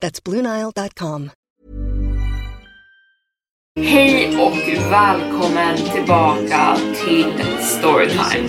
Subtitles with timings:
[0.00, 1.30] That's BlueNile.com.
[3.80, 8.48] Hej och välkommen tillbaka till Storytime.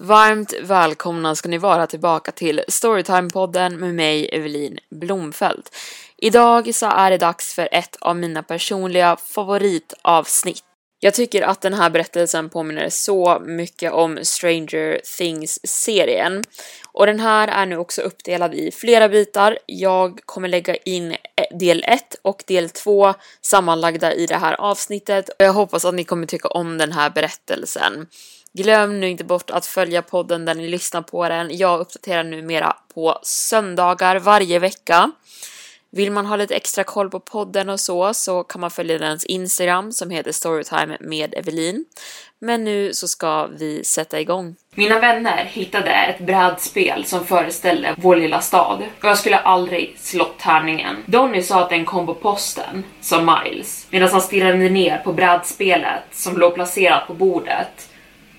[0.00, 5.76] Varmt välkomna ska ni vara tillbaka till Storytime-podden med mig, Evelin Blomfelt.
[6.16, 10.73] Idag så är det dags för ett av mina personliga favoritavsnitt.
[11.04, 16.44] Jag tycker att den här berättelsen påminner så mycket om Stranger Things-serien.
[16.92, 19.58] Och den här är nu också uppdelad i flera bitar.
[19.66, 25.28] Jag kommer lägga in eh, del 1 och del 2 sammanlagda i det här avsnittet
[25.28, 28.06] och jag hoppas att ni kommer tycka om den här berättelsen.
[28.52, 31.56] Glöm nu inte bort att följa podden där ni lyssnar på den.
[31.56, 35.12] Jag uppdaterar numera på söndagar varje vecka.
[35.96, 39.24] Vill man ha lite extra koll på podden och så så kan man följa dens
[39.24, 41.84] Instagram som heter Storytime med Evelin.
[42.38, 44.56] Men nu så ska vi sätta igång.
[44.74, 50.38] Mina vänner hittade ett brädspel som föreställde vår lilla stad och jag skulle aldrig slått
[50.38, 50.96] tärningen.
[51.06, 56.02] Donny sa att den kom på posten, sa Miles, medan han stirrade ner på brädspelet
[56.12, 57.88] som låg placerat på bordet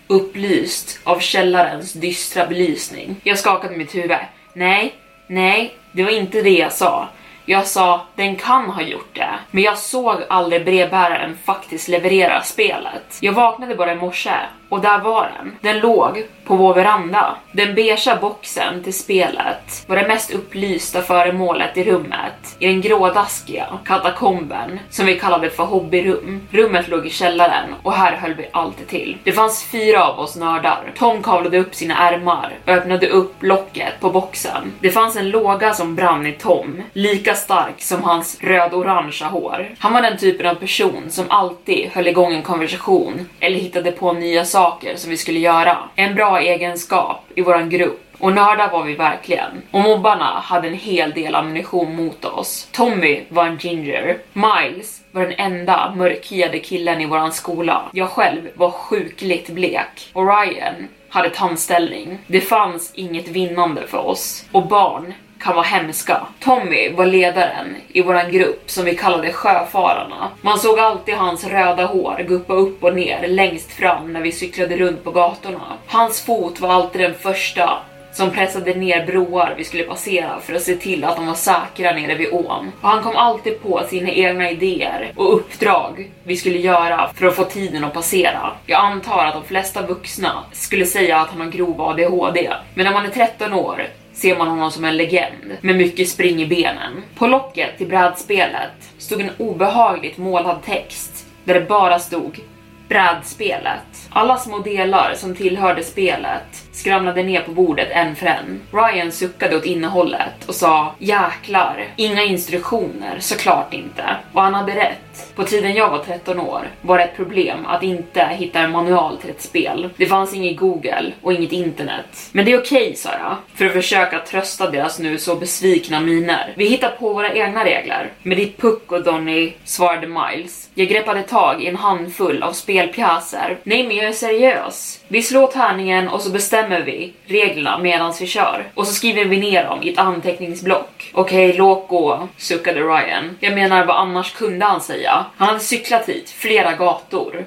[0.07, 3.15] upplyst av källarens dystra belysning.
[3.23, 4.17] Jag skakade mitt huvud.
[4.53, 4.95] Nej,
[5.27, 7.09] nej, det var inte det jag sa.
[7.47, 13.17] Jag sa, den kan ha gjort det, men jag såg aldrig brevbäraren faktiskt leverera spelet.
[13.21, 14.31] Jag vaknade bara i morse
[14.69, 15.55] och där var den.
[15.61, 17.35] Den låg på vår veranda.
[17.51, 23.65] Den beigea boxen till spelet var det mest upplysta föremålet i rummet i den grådaskiga
[23.85, 26.47] katakomben som vi kallade för hobbyrum.
[26.51, 29.17] Rummet låg i källaren och här höll vi alltid till.
[29.23, 30.91] Det fanns fyra av oss nördar.
[30.97, 34.73] Tom kavlade upp sina ärmar och öppnade upp locket på boxen.
[34.79, 39.75] Det fanns en låga som brann i Tom, lika stark som hans röd-orangea hår.
[39.79, 44.13] Han var den typen av person som alltid höll igång en konversation eller hittade på
[44.13, 45.77] nya saker saker som vi skulle göra.
[45.95, 49.61] En bra egenskap i våran grupp och nördar var vi verkligen.
[49.71, 52.67] Och mobbarna hade en hel del ammunition mot oss.
[52.71, 54.17] Tommy var en ginger.
[54.33, 57.81] Miles var den enda mörkhyade killen i våran skola.
[57.91, 60.09] Jag själv var sjukligt blek.
[60.13, 62.17] Och Ryan hade tandställning.
[62.27, 64.45] Det fanns inget vinnande för oss.
[64.51, 65.13] Och barn
[65.45, 66.27] kan vara hemska.
[66.39, 70.29] Tommy var ledaren i våran grupp som vi kallade Sjöfararna.
[70.41, 74.77] Man såg alltid hans röda hår guppa upp och ner längst fram när vi cyklade
[74.77, 75.77] runt på gatorna.
[75.87, 77.77] Hans fot var alltid den första
[78.13, 81.91] som pressade ner broar vi skulle passera för att se till att de var säkra
[81.91, 82.71] nere vid ån.
[82.81, 87.35] Och han kom alltid på sina egna idéer och uppdrag vi skulle göra för att
[87.35, 88.51] få tiden att passera.
[88.65, 92.93] Jag antar att de flesta vuxna skulle säga att han har grov ADHD, men när
[92.93, 97.03] man är 13 år ser man honom som en legend med mycket spring i benen.
[97.15, 102.39] På locket till brädspelet stod en obehagligt målad text där det bara stod
[102.87, 104.09] brädspelet.
[104.09, 108.61] Alla små delar som tillhörde spelet skramlade ner på bordet en för en.
[108.71, 114.03] Ryan suckade åt innehållet och sa jäklar, inga instruktioner, såklart inte.
[114.33, 115.35] Och han hade rätt.
[115.35, 119.17] På tiden jag var 13 år var det ett problem att inte hitta en manual
[119.17, 119.89] till ett spel.
[119.97, 122.29] Det fanns inget Google och inget internet.
[122.31, 125.99] Men det är okej, okay, sa jag, för att försöka trösta deras nu så besvikna
[125.99, 126.53] miner.
[126.55, 128.11] Vi hittar på våra egna regler.
[128.23, 130.64] Med ditt puck och Donny, svarade Miles.
[130.77, 133.57] Jag greppade tag i en handfull av spelpjäser.
[133.63, 134.99] Nej, men jag är seriös.
[135.07, 138.63] Vi slår tärningen och så bestämmer vi reglerna medan vi kör.
[138.73, 141.11] Och så skriver vi ner dem i ett anteckningsblock.
[141.13, 143.37] Okej, okay, låt gå, suckade Ryan.
[143.39, 145.25] Jag menar, vad annars kunde han säga?
[145.37, 147.45] Han hade cyklat hit flera gator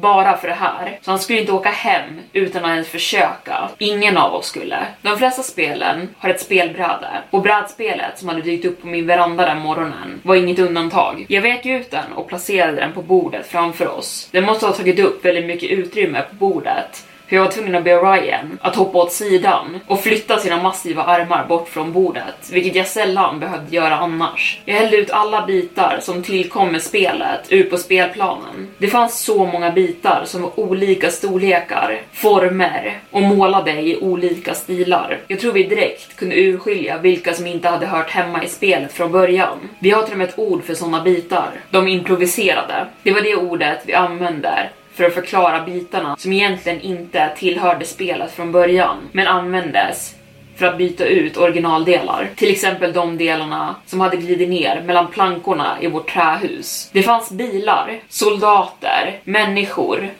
[0.00, 0.98] bara för det här.
[1.02, 3.68] Så han skulle inte åka hem utan att ens försöka.
[3.78, 4.86] Ingen av oss skulle.
[5.02, 9.46] De flesta spelen har ett spelbräde och brädspelet som hade dykt upp på min veranda
[9.46, 11.26] den morgonen var inget undantag.
[11.28, 14.28] Jag vek ut den och placerade den på bordet framför oss.
[14.32, 17.84] Den måste ha tagit upp väldigt mycket utrymme på bordet hur jag var tvungen att
[17.84, 22.74] be Ryan att hoppa åt sidan och flytta sina massiva armar bort från bordet, vilket
[22.74, 24.60] jag sällan behövde göra annars.
[24.64, 28.68] Jag hällde ut alla bitar som tillkom med spelet ut på spelplanen.
[28.78, 35.18] Det fanns så många bitar som var olika storlekar, former och målade i olika stilar.
[35.26, 39.12] Jag tror vi direkt kunde urskilja vilka som inte hade hört hemma i spelet från
[39.12, 39.58] början.
[39.78, 41.50] Vi har till och med ett ord för sådana bitar.
[41.70, 42.86] De improviserade.
[43.02, 48.32] Det var det ordet vi använde för att förklara bitarna som egentligen inte tillhörde spelet
[48.32, 50.14] från början, men användes
[50.56, 52.28] för att byta ut originaldelar.
[52.36, 56.90] Till exempel de delarna som hade glidit ner mellan plankorna i vårt trähus.
[56.92, 60.10] Det fanns bilar, soldater, människor,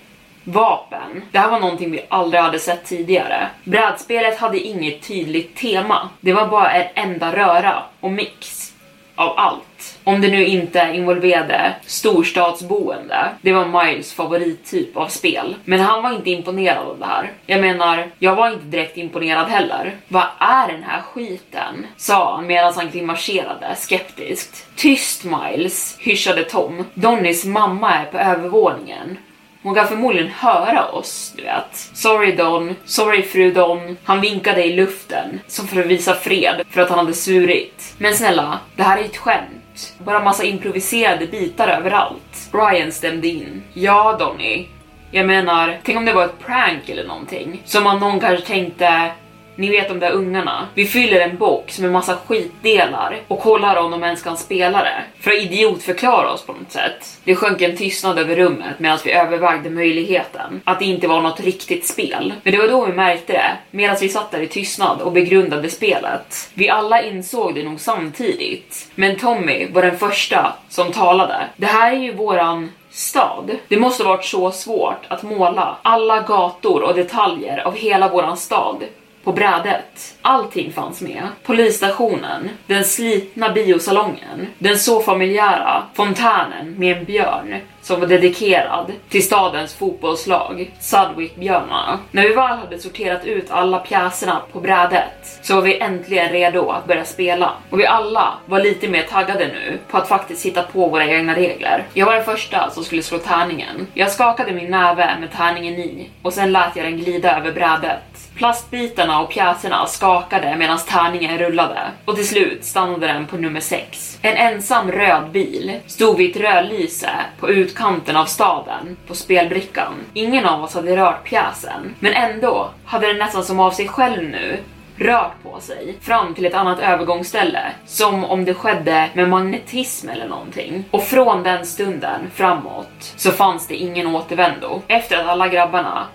[0.44, 1.22] vapen.
[1.32, 3.48] Det här var någonting vi aldrig hade sett tidigare.
[3.64, 6.08] Brädspelet hade inget tydligt tema.
[6.20, 8.72] Det var bara en enda röra och mix
[9.14, 9.62] av allt.
[10.08, 13.28] Om det nu inte involverade storstadsboende.
[13.42, 15.56] Det var Miles favorittyp av spel.
[15.64, 17.32] Men han var inte imponerad av det här.
[17.46, 19.96] Jag menar, jag var inte direkt imponerad heller.
[20.08, 21.86] Vad är den här skiten?
[21.96, 24.66] Sa han medan han grimaserade skeptiskt.
[24.76, 26.84] Tyst Miles, hyschade Tom.
[26.94, 29.18] Donnys mamma är på övervåningen.
[29.62, 31.76] Hon kan förmodligen höra oss, du vet.
[31.94, 33.96] Sorry Don, sorry fru Don.
[34.04, 37.94] Han vinkade i luften, som för att visa fred, för att han hade svurit.
[37.98, 39.58] Men snälla, det här är ett skämt.
[39.98, 42.48] Bara massa improviserade bitar överallt.
[42.52, 43.62] Brian stämde in.
[43.74, 44.66] Ja, Donny.
[45.10, 47.62] Jag menar, tänk om det var ett prank eller någonting.
[47.64, 49.12] Som om någon kanske tänkte
[49.58, 50.68] ni vet de där ungarna.
[50.74, 55.02] Vi fyller en box med massa skitdelar och kollar om de ens kan spela det.
[55.20, 57.18] För att idiotförklara oss på något sätt.
[57.24, 61.40] Det sjönk en tystnad över rummet medan vi övervägde möjligheten att det inte var något
[61.40, 62.34] riktigt spel.
[62.42, 65.70] Men det var då vi märkte det, medan vi satt där i tystnad och begrundade
[65.70, 66.50] spelet.
[66.54, 68.90] Vi alla insåg det nog samtidigt.
[68.94, 71.46] Men Tommy var den första som talade.
[71.56, 73.50] Det här är ju våran stad.
[73.68, 78.84] Det måste varit så svårt att måla alla gator och detaljer av hela våran stad
[79.28, 80.14] på brädet.
[80.22, 81.22] Allting fanns med.
[81.42, 89.24] Polisstationen, den slitna biosalongen, den så familjära fontänen med en björn som var dedikerad till
[89.24, 91.98] stadens fotbollslag, Sudwick-björnarna.
[92.10, 96.70] När vi väl hade sorterat ut alla pjäserna på brädet så var vi äntligen redo
[96.70, 97.52] att börja spela.
[97.70, 101.34] Och vi alla var lite mer taggade nu på att faktiskt hitta på våra egna
[101.34, 101.86] regler.
[101.94, 103.86] Jag var den första som skulle slå tärningen.
[103.94, 108.17] Jag skakade min näve med tärningen i och sen lät jag den glida över brädet.
[108.38, 114.18] Plastbitarna och pjäserna skakade medan tärningen rullade och till slut stannade den på nummer 6.
[114.22, 119.94] En ensam röd bil stod vid ett rödlyse på utkanten av staden på spelbrickan.
[120.14, 124.22] Ingen av oss hade rört pjäsen, men ändå hade den nästan som av sig själv
[124.22, 124.58] nu
[124.96, 130.28] rört på sig fram till ett annat övergångsställe som om det skedde med magnetism eller
[130.28, 130.84] någonting.
[130.90, 134.82] Och från den stunden framåt så fanns det ingen återvändo.
[134.88, 136.06] Efter att alla grabbarna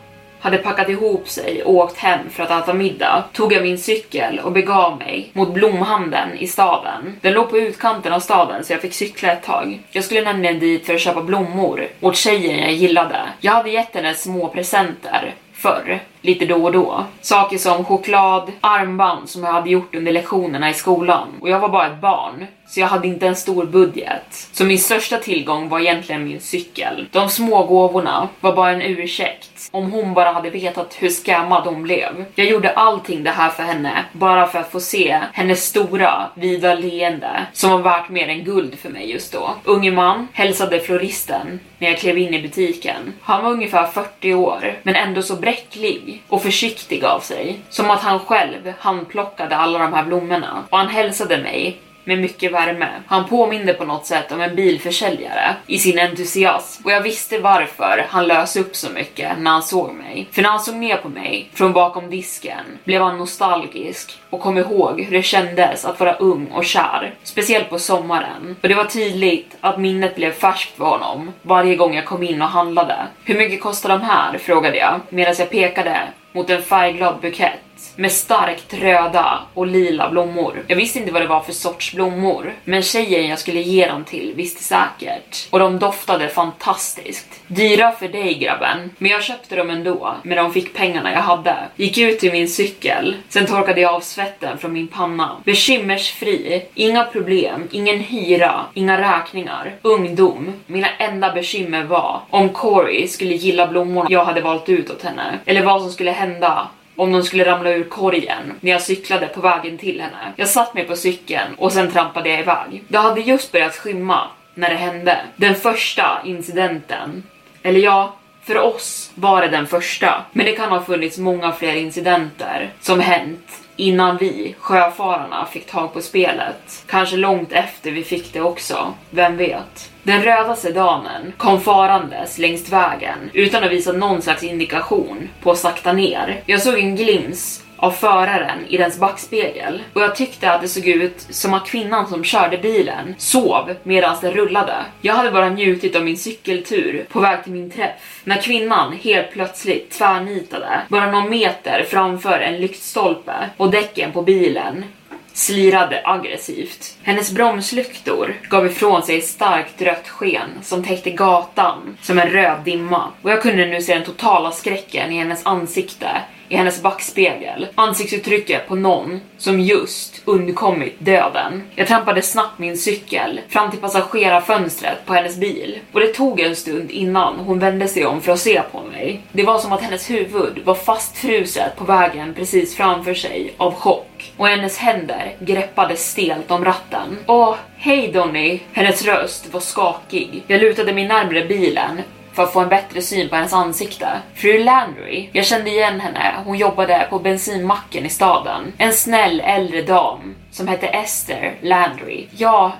[0.43, 4.39] hade packat ihop sig och åkt hem för att äta middag tog jag min cykel
[4.39, 7.17] och begav mig mot blomhandeln i staden.
[7.21, 9.79] Den låg på utkanten av staden så jag fick cykla ett tag.
[9.91, 13.21] Jag skulle nämligen dit för att köpa blommor åt tjejen jag gillade.
[13.39, 17.05] Jag hade gett henne små presenter förr, lite då och då.
[17.21, 21.27] Saker som choklad, armband som jag hade gjort under lektionerna i skolan.
[21.41, 24.47] Och jag var bara ett barn, så jag hade inte en stor budget.
[24.51, 27.07] Så min största tillgång var egentligen min cykel.
[27.11, 31.83] De små gåvorna var bara en ursäkt om hon bara hade vetat hur skammad hon
[31.83, 32.25] blev.
[32.35, 36.75] Jag gjorde allting det här för henne bara för att få se hennes stora, vida
[36.75, 39.55] leende som var värt mer än guld för mig just då.
[39.63, 43.13] Unge man hälsade floristen när jag klev in i butiken.
[43.21, 47.59] Han var ungefär 40 år, men ändå så bräcklig och försiktig av sig.
[47.69, 50.63] Som att han själv handplockade alla de här blommorna.
[50.69, 52.89] Och han hälsade mig med mycket värme.
[53.07, 58.05] Han påminde på något sätt om en bilförsäljare i sin entusiasm och jag visste varför
[58.09, 60.27] han lös upp så mycket när han såg mig.
[60.31, 64.57] För när han såg ner på mig från bakom disken blev han nostalgisk och kom
[64.57, 68.55] ihåg hur det kändes att vara ung och kär, speciellt på sommaren.
[68.61, 72.41] Och det var tydligt att minnet blev färskt för honom varje gång jag kom in
[72.41, 72.95] och handlade.
[73.23, 74.37] Hur mycket kostar de här?
[74.37, 77.59] frågade jag medan jag pekade mot en färgglad bukett
[77.95, 80.63] med starkt röda och lila blommor.
[80.67, 84.03] Jag visste inte vad det var för sorts blommor, men tjejen jag skulle ge dem
[84.03, 85.47] till visste säkert.
[85.49, 87.41] Och de doftade fantastiskt.
[87.47, 91.55] Dyra för dig grabben, men jag köpte dem ändå med de fick pengarna jag hade.
[91.75, 95.37] Gick ut till min cykel, sen torkade jag av svetten från min panna.
[95.43, 100.53] Bekymmersfri, inga problem, ingen hyra, inga räkningar, ungdom.
[100.65, 105.39] Mina enda bekymmer var om Corey skulle gilla blommorna jag hade valt ut åt henne,
[105.45, 109.41] eller vad som skulle hända om de skulle ramla ur korgen när jag cyklade på
[109.41, 110.33] vägen till henne.
[110.35, 112.83] Jag satt mig på cykeln och sen trampade jag iväg.
[112.87, 115.17] Det hade just börjat skymma när det hände.
[115.35, 117.23] Den första incidenten.
[117.63, 121.75] Eller ja, För oss var det den första, men det kan ha funnits många fler
[121.75, 126.83] incidenter som hänt innan vi, sjöfararna, fick tag på spelet.
[126.87, 129.92] Kanske långt efter vi fick det också, vem vet?
[130.03, 135.57] Den röda sedanen kom farandes längs vägen utan att visa någon slags indikation på att
[135.57, 136.41] sakta ner.
[136.45, 140.87] Jag såg en glimt av föraren i dens backspegel och jag tyckte att det såg
[140.87, 144.75] ut som att kvinnan som körde bilen sov medan den rullade.
[145.01, 149.31] Jag hade bara njutit av min cykeltur på väg till min träff när kvinnan helt
[149.31, 154.85] plötsligt tvärnitade bara någon meter framför en lyktstolpe och däcken på bilen
[155.33, 156.97] slirade aggressivt.
[157.03, 162.59] Hennes bromslyktor gav ifrån sig ett starkt rött sken som täckte gatan som en röd
[162.65, 166.07] dimma och jag kunde nu se den totala skräcken i hennes ansikte
[166.53, 167.67] i hennes backspegel.
[167.75, 171.63] Ansiktsuttrycket på någon som just undkommit döden.
[171.75, 176.55] Jag trampade snabbt min cykel fram till passagerarfönstret på hennes bil och det tog en
[176.55, 179.21] stund innan hon vände sig om för att se på mig.
[179.31, 184.33] Det var som att hennes huvud var fastfruset på vägen precis framför sig av chock
[184.37, 187.17] och hennes händer greppade stelt om ratten.
[187.27, 188.59] Åh, hej Donny!
[188.73, 190.43] Hennes röst var skakig.
[190.47, 192.01] Jag lutade mig närmre bilen
[192.33, 194.07] för att få en bättre syn på hennes ansikte.
[194.35, 195.29] Fru Landry.
[195.31, 196.33] Jag kände igen henne.
[196.45, 198.73] Hon jobbade på bensinmacken i staden.
[198.77, 202.25] En snäll äldre dam som hette Esther Landry.
[202.37, 202.71] Ja,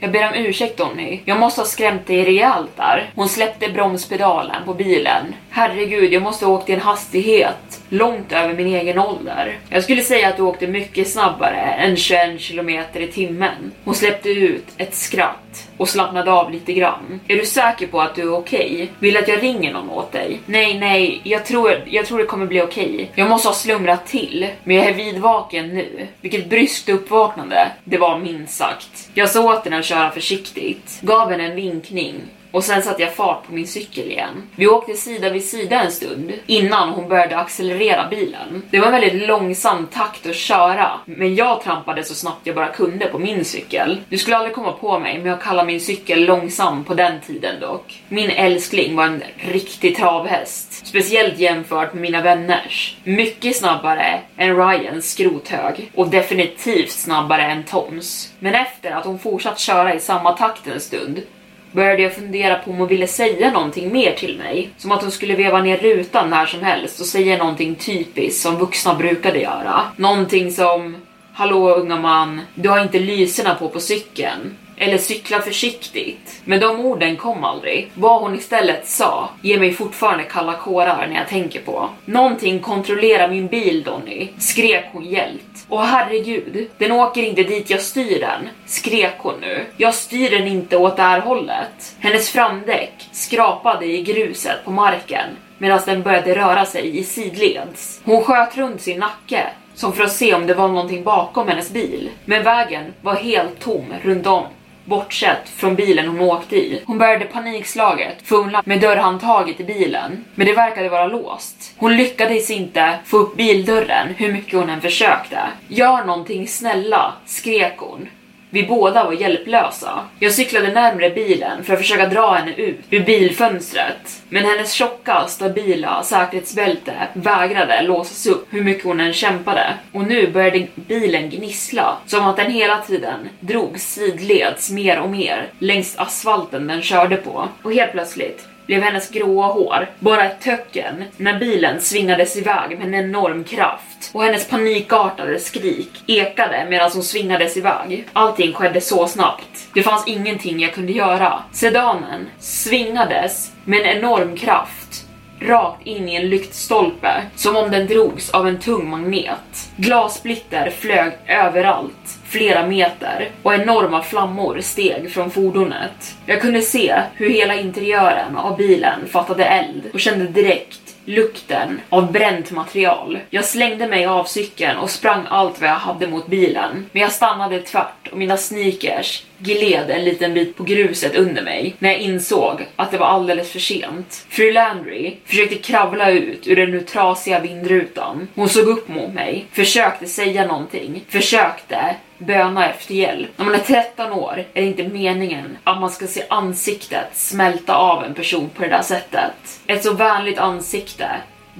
[0.00, 1.20] jag ber om ursäkt Donny.
[1.24, 3.10] Jag måste ha skrämt dig rejält där.
[3.14, 5.34] Hon släppte bromspedalen på bilen.
[5.50, 9.58] Herregud, jag måste ha åkt i en hastighet långt över min egen ålder.
[9.68, 13.72] Jag skulle säga att du åkte mycket snabbare än 21 kilometer i timmen.
[13.84, 17.20] Hon släppte ut ett skratt och slappnade av lite grann.
[17.28, 18.72] Är du säker på att du är okej?
[18.72, 18.88] Okay?
[18.98, 20.40] Vill att jag ringer någon åt dig?
[20.46, 22.94] Nej, nej, jag tror, jag tror det kommer bli okej.
[22.94, 23.06] Okay.
[23.14, 26.06] Jag måste ha slumrat till, men jag är vidvaken nu.
[26.20, 29.08] Vilket bryskt uppvaknande det var minst sagt.
[29.14, 32.14] Jag sa åt henne att köra försiktigt, gav henne en vinkning
[32.50, 34.42] och sen satte jag fart på min cykel igen.
[34.56, 38.62] Vi åkte sida vid sida en stund innan hon började accelerera bilen.
[38.70, 42.68] Det var en väldigt långsam takt att köra, men jag trampade så snabbt jag bara
[42.68, 44.00] kunde på min cykel.
[44.08, 47.60] Du skulle aldrig komma på mig men jag kallar min cykel långsam på den tiden
[47.60, 48.02] dock.
[48.08, 52.96] Min älskling var en riktig travhäst, speciellt jämfört med mina vänners.
[53.04, 58.32] Mycket snabbare än Ryans skrothög och definitivt snabbare än Toms.
[58.38, 61.22] Men efter att hon fortsatt köra i samma takt en stund
[61.72, 64.70] började jag fundera på om hon ville säga någonting mer till mig.
[64.76, 68.56] Som att hon skulle veva ner rutan när som helst och säga någonting typiskt som
[68.56, 69.82] vuxna brukade göra.
[69.96, 70.96] Någonting som
[71.38, 74.56] Hallå unga man, du har inte lyserna på på cykeln.
[74.80, 76.40] Eller cykla försiktigt.
[76.44, 77.90] Men de orden kom aldrig.
[77.94, 81.88] Vad hon istället sa ger mig fortfarande kalla kårar när jag tänker på.
[82.04, 85.66] Någonting kontrollerar min bil Donny, skrek hon hjält.
[85.68, 89.66] Åh herregud, den åker inte dit jag styr den, skrek hon nu.
[89.76, 91.96] Jag styr den inte åt det här hållet.
[91.98, 95.26] Hennes framdäck skrapade i gruset på marken
[95.58, 98.00] medan den började röra sig i sidleds.
[98.04, 101.70] Hon sköt runt sin nacke som för att se om det var någonting bakom hennes
[101.70, 102.10] bil.
[102.24, 104.44] Men vägen var helt tom runt om
[104.88, 106.82] bortsett från bilen hon åkte i.
[106.86, 111.74] Hon började panikslaget fumla med dörrhandtaget i bilen, men det verkade vara låst.
[111.76, 115.38] Hon lyckades inte få upp bildörren hur mycket hon än försökte.
[115.68, 118.08] Gör någonting snälla, skrek hon.
[118.50, 120.00] Vi båda var hjälplösa.
[120.18, 124.22] Jag cyklade närmre bilen för att försöka dra henne ut ur bilfönstret.
[124.28, 129.74] Men hennes tjocka, stabila säkerhetsbälte vägrade låsas upp hur mycket hon än kämpade.
[129.92, 135.46] Och nu började bilen gnissla, som att den hela tiden drog sidleds mer och mer
[135.58, 137.48] längs asfalten den körde på.
[137.62, 142.86] Och helt plötsligt blev hennes gråa hår bara ett töcken när bilen svingades iväg med
[142.86, 148.08] en enorm kraft och hennes panikartade skrik ekade medan hon svingades iväg.
[148.12, 149.68] Allting skedde så snabbt.
[149.74, 151.42] Det fanns ingenting jag kunde göra.
[151.52, 155.04] Sedanen svingades med en enorm kraft
[155.40, 159.70] rakt in i en lyktstolpe som om den drogs av en tung magnet.
[159.76, 166.16] Glassplitter flög överallt flera meter och enorma flammor steg från fordonet.
[166.26, 172.12] Jag kunde se hur hela interiören av bilen fattade eld och kände direkt lukten av
[172.12, 173.18] bränt material.
[173.30, 176.86] Jag slängde mig av cykeln och sprang allt vad jag hade mot bilen.
[176.92, 181.74] Men jag stannade tvärt och mina sneakers gled en liten bit på gruset under mig
[181.78, 184.26] när jag insåg att det var alldeles för sent.
[184.28, 188.28] Fru Landry försökte kravla ut ur den nu trasiga vindrutan.
[188.34, 193.30] Hon såg upp mot mig, försökte säga någonting, försökte böna efter hjälp.
[193.36, 197.76] När man är 13 år är det inte meningen att man ska se ansiktet smälta
[197.76, 199.60] av en person på det där sättet.
[199.66, 201.08] Ett så vänligt ansikte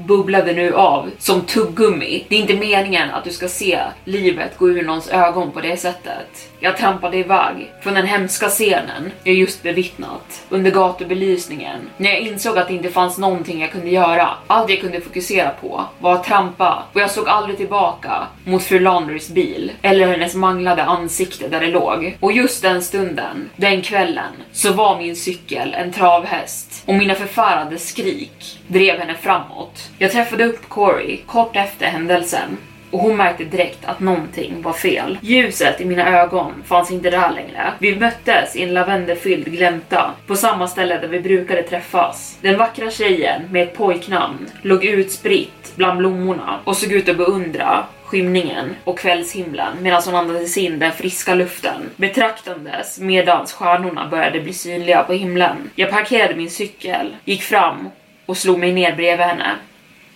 [0.06, 2.26] bubblade nu av som tuggummi.
[2.28, 5.76] Det är inte meningen att du ska se livet gå ur någons ögon på det
[5.76, 6.50] sättet.
[6.60, 12.58] Jag trampade iväg från den hemska scenen jag just bevittnat under gatubelysningen när jag insåg
[12.58, 14.28] att det inte fanns någonting jag kunde göra.
[14.46, 18.78] Allt jag kunde fokusera på var att trampa och jag såg aldrig tillbaka mot fru
[18.78, 22.16] Landers bil eller hennes manglade ansikte där det låg.
[22.20, 27.78] Och just den stunden, den kvällen, så var min cykel en travhäst och mina förfärade
[27.78, 29.87] skrik drev henne framåt.
[29.98, 32.56] Jag träffade upp Corey kort efter händelsen
[32.90, 35.18] och hon märkte direkt att någonting var fel.
[35.22, 37.72] Ljuset i mina ögon fanns inte där längre.
[37.78, 42.38] Vi möttes i en lavendelfylld glänta på samma ställe där vi brukade träffas.
[42.40, 47.84] Den vackra tjejen med ett pojknamn låg utspritt bland blommorna och såg ut att beundra
[48.04, 54.52] skymningen och kvällshimlen medan hon andades in den friska luften betraktandes medans stjärnorna började bli
[54.52, 55.70] synliga på himlen.
[55.74, 57.90] Jag parkerade min cykel, gick fram
[58.26, 59.56] och slog mig ner bredvid henne.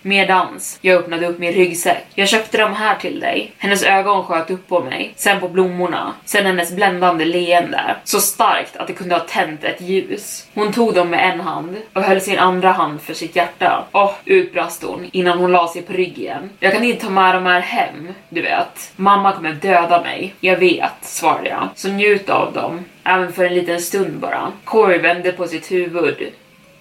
[0.05, 2.05] Medans jag öppnade upp min ryggsäck.
[2.15, 3.51] Jag köpte de här till dig.
[3.57, 7.95] Hennes ögon sköt upp på mig, sen på blommorna, sen hennes bländande leende.
[8.03, 10.47] Så starkt att det kunde ha tänt ett ljus.
[10.53, 13.85] Hon tog dem med en hand och höll sin andra hand för sitt hjärta.
[13.91, 16.49] Åh, utbrast hon innan hon la sig på rygg igen.
[16.59, 18.91] Jag kan inte ta med de här hem, du vet.
[18.95, 20.33] Mamma kommer döda mig.
[20.39, 21.69] Jag vet, svarade jag.
[21.75, 22.85] Så njut av dem.
[23.03, 24.51] Även för en liten stund bara.
[24.63, 26.17] Corey vände på sitt huvud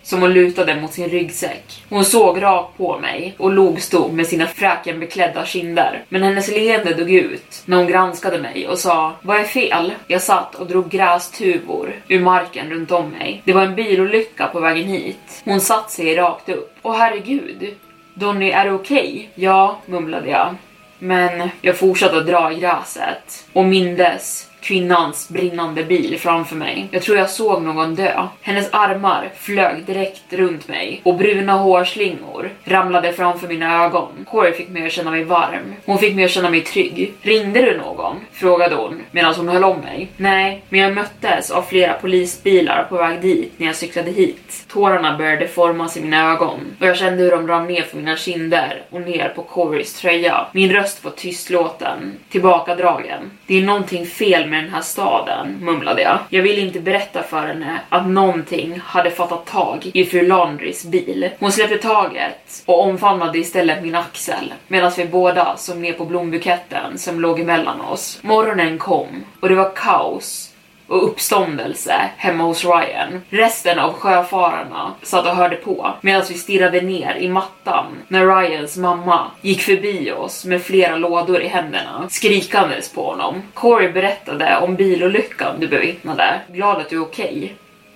[0.02, 1.84] som hon lutade mot sin ryggsäck.
[1.88, 6.04] Hon såg rakt på mig och log stod med sina fräkenbeklädda kinder.
[6.08, 9.92] Men hennes leende dog ut när hon granskade mig och sa Vad är fel?
[10.06, 13.42] Jag satt och drog grästuvor ur marken runt om mig.
[13.44, 15.42] Det var en bilolycka på vägen hit.
[15.44, 16.74] Hon satt sig rakt upp.
[16.82, 17.74] Åh herregud.
[18.14, 19.12] Donny, är du okej?
[19.12, 19.44] Okay?
[19.44, 20.54] Ja, mumlade jag.
[20.98, 26.88] Men jag fortsatte att dra i gräset och mindes kvinnans brinnande bil framför mig.
[26.90, 28.26] Jag tror jag såg någon dö.
[28.40, 34.08] Hennes armar flög direkt runt mig och bruna hårslingor ramlade framför mina ögon.
[34.30, 35.74] Corey fick mig att känna mig varm.
[35.84, 37.12] Hon fick mig att känna mig trygg.
[37.22, 38.16] Ringde du någon?
[38.32, 40.08] Frågade hon medan hon höll om mig.
[40.16, 44.64] Nej, men jag möttes av flera polisbilar på väg dit när jag cyklade hit.
[44.68, 48.16] Tårarna började formas i mina ögon och jag kände hur de rann ner för mina
[48.16, 50.46] kinder och ner på Corys tröja.
[50.52, 53.30] Min röst var tystlåten, tillbakadragen.
[53.46, 56.18] Det är någonting fel med den här staden, mumlade jag.
[56.28, 61.30] Jag ville inte berätta för henne att någonting hade fattat tag i fru Landrys bil.
[61.38, 66.98] Hon släppte taget och omfamnade istället min axel medan vi båda såg ner på blombuketten
[66.98, 68.18] som låg emellan oss.
[68.22, 70.51] Morgonen kom och det var kaos
[70.86, 73.22] och uppståndelse hemma hos Ryan.
[73.30, 78.76] Resten av sjöfararna satt och hörde på medan vi stirrade ner i mattan när Ryans
[78.76, 83.42] mamma gick förbi oss med flera lådor i händerna, skrikandes på honom.
[83.54, 86.40] Corey berättade om bilolyckan du bevittnade.
[86.48, 87.36] Glad att du är okej.
[87.36, 87.50] Okay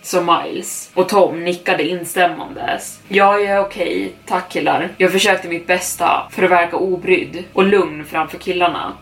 [0.07, 0.91] som Miles.
[0.95, 3.01] Och Tom nickade instämmandes.
[3.09, 4.89] Ja, jag är okej, tack killar.
[4.97, 8.93] Jag försökte mitt bästa för att verka obrydd och lugn framför killarna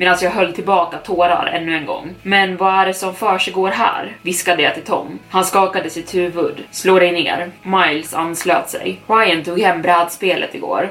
[0.00, 2.14] medan jag höll tillbaka tårar ännu en gång.
[2.22, 4.16] Men vad är det som försiggår här?
[4.22, 5.18] viskade jag till Tom.
[5.28, 6.64] Han skakade sitt huvud.
[6.70, 7.50] Slå dig ner.
[7.62, 9.00] Miles anslöt sig.
[9.06, 10.88] Ryan tog hem brädspelet igår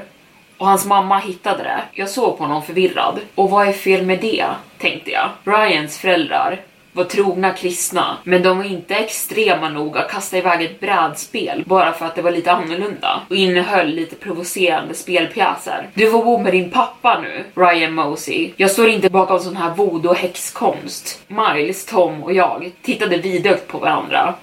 [0.58, 1.82] och hans mamma hittade det.
[1.92, 3.20] Jag såg på honom förvirrad.
[3.36, 4.46] Och vad är fel med det?
[4.78, 5.30] tänkte jag.
[5.44, 6.60] Ryans föräldrar
[6.94, 11.94] var trogna kristna, men de var inte extrema nog att kasta iväg ett brädspel bara
[11.94, 15.88] för att det var lite annorlunda och innehöll lite provocerande spelpjäser.
[15.94, 18.52] Du får bo med din pappa nu, Ryan Mosey.
[18.58, 21.22] Jag står inte bakom sån här voodoo häxkonst.
[21.28, 24.34] Miles, Tom och jag tittade vidögt på varandra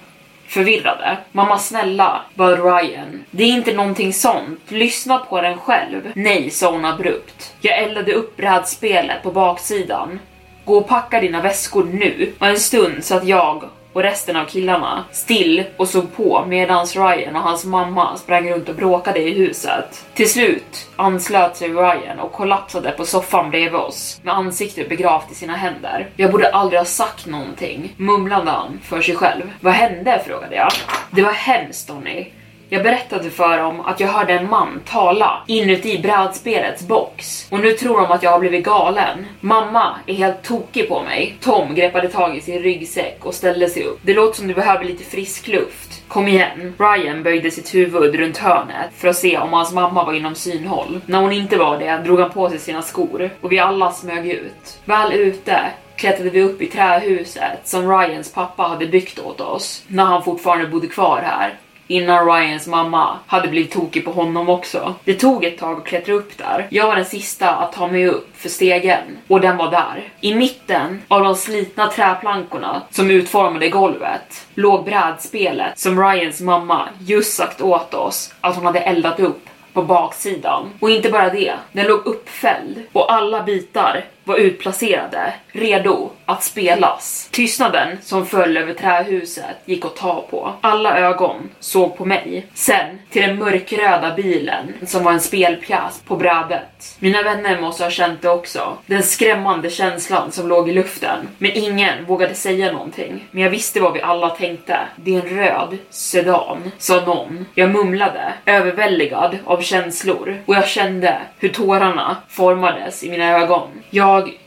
[0.47, 1.17] förvirrade.
[1.31, 3.23] Mamma snälla, bad Ryan.
[3.31, 4.59] Det är inte någonting sånt.
[4.67, 6.11] Lyssna på den själv.
[6.15, 7.53] Nej, sa hon abrupt.
[7.61, 10.19] Jag eldade upp brädspelet på baksidan
[10.67, 12.33] Gå och packa dina väskor nu.
[12.39, 17.35] Och en stund satt jag och resten av killarna still och såg på medans Ryan
[17.35, 20.05] och hans mamma sprang runt och bråkade i huset.
[20.13, 25.35] Till slut anslöt sig Ryan och kollapsade på soffan bredvid oss med ansiktet begravt i
[25.35, 26.09] sina händer.
[26.15, 29.53] Jag borde aldrig ha sagt någonting, mumlade han för sig själv.
[29.61, 30.21] Vad hände?
[30.25, 30.71] frågade jag.
[31.11, 32.25] Det var hemskt Donny.
[32.69, 37.71] Jag berättade för dem att jag hörde en man tala inuti brädspelets box och nu
[37.71, 39.25] tror de att jag har blivit galen.
[39.39, 41.37] Mamma är helt tokig på mig.
[41.41, 43.99] Tom greppade tag i sin ryggsäck och ställde sig upp.
[44.01, 46.03] Det låter som du behöver lite frisk luft.
[46.07, 46.73] Kom igen.
[46.79, 51.01] Ryan böjde sitt huvud runt hörnet för att se om hans mamma var inom synhåll.
[51.05, 54.27] När hon inte var det drog han på sig sina skor och vi alla smög
[54.27, 54.79] ut.
[54.85, 55.59] Väl ute
[55.95, 60.67] klättrade vi upp i trähuset som Ryans pappa hade byggt åt oss när han fortfarande
[60.67, 61.53] bodde kvar här
[61.87, 64.95] innan Ryans mamma hade blivit tokig på honom också.
[65.03, 66.67] Det tog ett tag att klättra upp där.
[66.69, 70.09] Jag var den sista att ta mig upp för stegen och den var där.
[70.21, 77.33] I mitten av de slitna träplankorna som utformade golvet låg brädspelet som Ryans mamma just
[77.33, 80.69] sagt åt oss att hon hade eldat upp på baksidan.
[80.79, 87.29] Och inte bara det, den låg uppfälld och alla bitar var utplacerade, redo att spelas.
[87.31, 90.53] Tystnaden som föll över trähuset gick att ta på.
[90.61, 92.45] Alla ögon såg på mig.
[92.53, 96.95] Sen till den mörkröda bilen som var en spelpjäs på brädet.
[96.99, 98.77] Mina vänner måste ha känt det också.
[98.85, 101.27] Den skrämmande känslan som låg i luften.
[101.37, 103.27] Men ingen vågade säga någonting.
[103.31, 104.79] Men jag visste vad vi alla tänkte.
[104.95, 107.45] Det är en röd sedan, sa någon.
[107.55, 110.37] Jag mumlade, överväldigad av känslor.
[110.45, 113.69] Och jag kände hur tårarna formades i mina ögon.
[113.89, 114.16] Jag...
[114.19, 114.39] Jag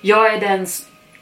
[0.00, 0.66] Jag är den...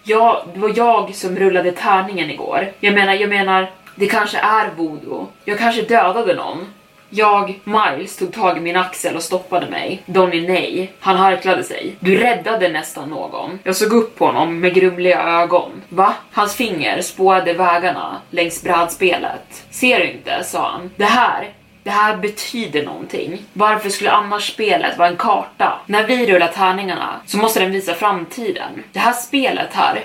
[0.02, 2.72] Jag, det var jag som rullade tärningen igår.
[2.80, 5.26] Jag menar, jag menar, det kanske är voodoo.
[5.44, 6.66] Jag kanske dödade någon.
[7.10, 10.02] Jag, Miles, tog tag i min axel och stoppade mig.
[10.06, 10.92] Donny nej.
[11.00, 11.96] Han harklade sig.
[12.00, 13.58] Du räddade nästan någon.
[13.62, 15.82] Jag såg upp på honom med grumliga ögon.
[15.88, 16.14] Va?
[16.32, 19.66] Hans finger spårade vägarna längs brädspelet.
[19.70, 20.44] Ser du inte?
[20.44, 20.90] sa han.
[20.96, 21.48] Det här
[21.88, 23.42] det här betyder någonting.
[23.52, 25.80] Varför skulle annars spelet vara en karta?
[25.86, 28.84] När vi rullar tärningarna så måste den visa framtiden.
[28.92, 30.04] Det här spelet här,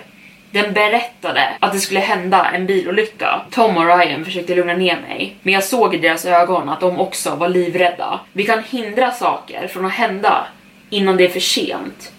[0.52, 3.42] den berättade att det skulle hända en bilolycka.
[3.52, 7.00] Tom och Ryan försökte lugna ner mig, men jag såg i deras ögon att de
[7.00, 8.20] också var livrädda.
[8.34, 10.48] Vi kan hindra saker från att hända
[10.90, 12.12] innan det är för sent.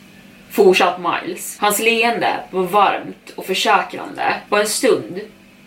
[0.51, 1.59] Fortsatt Miles.
[1.61, 5.21] Hans leende var varmt och försäkrande På en stund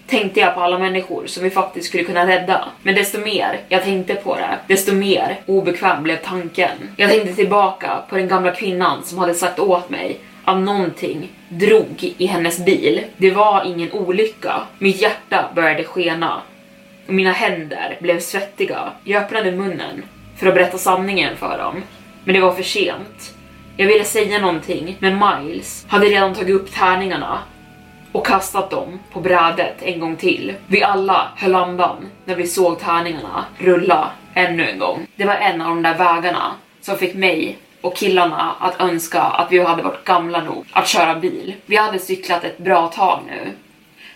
[0.07, 2.67] tänkte jag på alla människor som vi faktiskt skulle kunna rädda.
[2.83, 6.77] Men desto mer jag tänkte på det, desto mer obekväm blev tanken.
[6.97, 12.13] Jag tänkte tillbaka på den gamla kvinnan som hade sagt åt mig att någonting drog
[12.17, 13.03] i hennes bil.
[13.17, 14.61] Det var ingen olycka.
[14.79, 16.41] Mitt hjärta började skena.
[17.07, 18.91] Och mina händer blev svettiga.
[19.03, 20.03] Jag öppnade munnen
[20.37, 21.83] för att berätta sanningen för dem.
[22.23, 23.33] Men det var för sent.
[23.77, 27.39] Jag ville säga någonting, men Miles hade redan tagit upp tärningarna
[28.17, 30.53] och kastat dem på brädet en gång till.
[30.67, 35.07] Vi alla höll andan när vi såg tärningarna rulla ännu en gång.
[35.15, 36.51] Det var en av de där vägarna
[36.81, 41.15] som fick mig och killarna att önska att vi hade varit gamla nog att köra
[41.15, 41.55] bil.
[41.65, 43.51] Vi hade cyklat ett bra tag nu.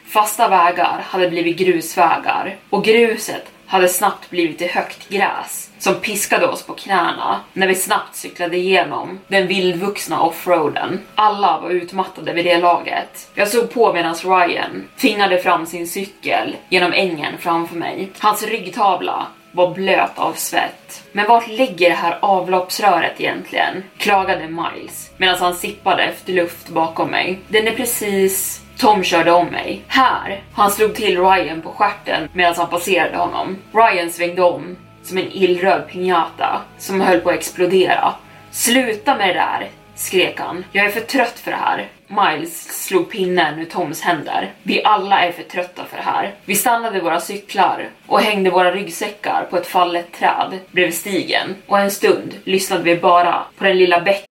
[0.06, 6.48] Fasta vägar hade blivit grusvägar och gruset hade snabbt blivit till högt gräs som piskade
[6.48, 11.00] oss på knäna när vi snabbt cyklade igenom den vildvuxna offroaden.
[11.16, 13.30] Alla var utmattade vid det laget.
[13.34, 18.12] Jag såg på medan Ryan tvingade fram sin cykel genom ängen framför mig.
[18.20, 21.04] Hans ryggtavla var blöt av svett.
[21.12, 23.84] Men vart ligger det här avloppsröret egentligen?
[23.98, 27.40] Klagade Miles medan han sippade efter luft bakom mig.
[27.48, 29.84] Den är precis Tom körde om mig.
[29.88, 30.44] Här!
[30.54, 33.58] Han slog till Ryan på stjärten medan han passerade honom.
[33.74, 38.13] Ryan svängde om som en illröd piñata som höll på att explodera.
[38.52, 39.70] Sluta med det där!
[39.96, 40.65] skrek han.
[40.72, 41.88] Jag är för trött för det här.
[42.08, 44.54] Miles slog pinnen ur Toms händer.
[44.63, 46.34] Vi alla är för trötta för det här.
[46.46, 51.80] Vi stannade våra cyklar och hängde våra ryggsäckar på ett fallet träd bredvid stigen och
[51.80, 54.31] en stund lyssnade vi bara på den lilla bäcken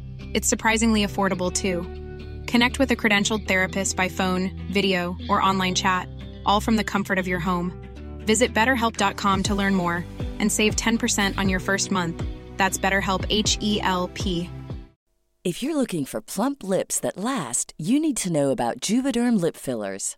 [0.33, 1.81] It's surprisingly affordable too.
[2.49, 6.07] Connect with a credentialed therapist by phone, video, or online chat,
[6.45, 7.73] all from the comfort of your home.
[8.25, 10.05] Visit betterhelp.com to learn more
[10.39, 12.23] and save 10% on your first month.
[12.55, 14.49] That's BetterHelp H E L P.
[15.43, 19.57] If you're looking for plump lips that last, you need to know about Juvederm lip
[19.57, 20.17] fillers.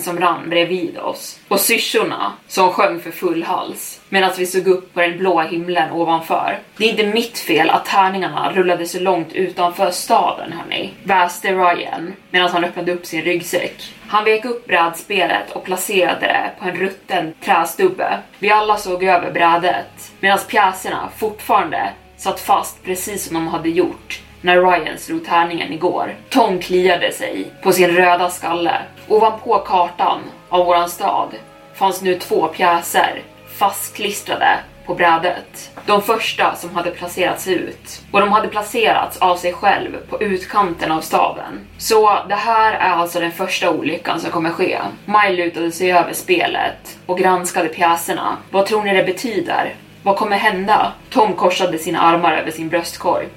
[0.00, 4.94] Som rann bredvid oss och syrsorna som sjöng för full hals medan vi såg upp
[4.94, 6.58] på den blåa himlen ovanför.
[6.76, 12.12] Det är inte mitt fel att tärningarna rullade så långt utanför staden hörni, väste Ryan
[12.30, 13.94] medan han öppnade upp sin ryggsäck.
[14.06, 18.18] Han vek upp brädspelet och placerade det på en rutten trästubbe.
[18.38, 24.20] Vi alla såg över brädet medan pjäserna fortfarande satt fast precis som de hade gjort
[24.44, 26.14] när Ryan slog tärningen igår.
[26.30, 28.74] Tom kliade sig på sin röda skalle.
[29.08, 31.28] Ovanpå kartan av våran stad
[31.74, 33.22] fanns nu två pjäser
[33.58, 35.70] fastklistrade på brädet.
[35.86, 38.02] De första som hade placerats ut.
[38.10, 41.66] Och de hade placerats av sig själv på utkanten av staden.
[41.78, 44.78] Så det här är alltså den första olyckan som kommer ske.
[45.04, 48.36] Maj lutade sig över spelet och granskade pjäserna.
[48.50, 49.74] Vad tror ni det betyder?
[50.02, 50.92] Vad kommer hända?
[51.10, 53.28] Tom korsade sina armar över sin bröstkorg.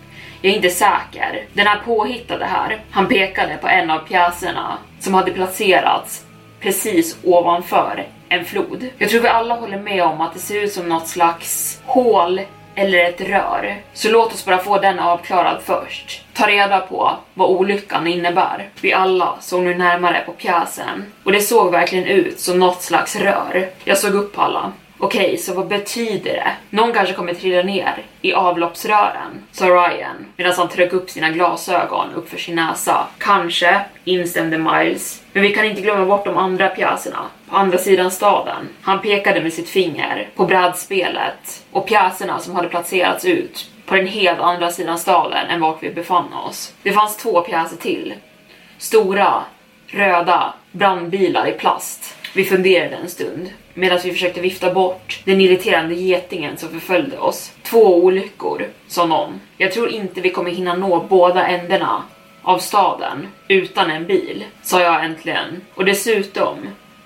[0.41, 1.45] Jag är inte säker.
[1.53, 2.81] Den här påhittade här.
[2.91, 6.25] Han pekade på en av pjäserna som hade placerats
[6.59, 8.89] precis ovanför en flod.
[8.97, 12.41] Jag tror vi alla håller med om att det ser ut som något slags hål
[12.75, 13.77] eller ett rör.
[13.93, 16.23] Så låt oss bara få den avklarad först.
[16.33, 18.69] Ta reda på vad olyckan innebär.
[18.81, 23.15] Vi alla såg nu närmare på pjäsen och det såg verkligen ut som något slags
[23.15, 23.69] rör.
[23.83, 24.71] Jag såg upp alla.
[24.99, 26.51] Okej, så vad betyder det?
[26.69, 32.13] Någon kanske kommer trilla ner i avloppsrören, sa Ryan medan han tryckte upp sina glasögon
[32.15, 33.07] uppför sin näsa.
[33.17, 35.23] Kanske, instämde Miles.
[35.33, 38.69] Men vi kan inte glömma bort de andra pjäserna på andra sidan staden.
[38.81, 44.07] Han pekade med sitt finger på brädspelet och pjäserna som hade placerats ut på den
[44.07, 46.73] helt andra sidan staden än vart vi befann oss.
[46.83, 48.13] Det fanns två pjäser till.
[48.77, 49.43] Stora,
[49.87, 52.17] röda brandbilar i plast.
[52.35, 57.51] Vi funderade en stund medan vi försökte vifta bort den irriterande getingen som förföljde oss.
[57.63, 59.39] Två olyckor, sa någon.
[59.57, 62.03] Jag tror inte vi kommer hinna nå båda ändarna
[62.41, 65.61] av staden utan en bil, sa jag äntligen.
[65.75, 66.55] Och dessutom,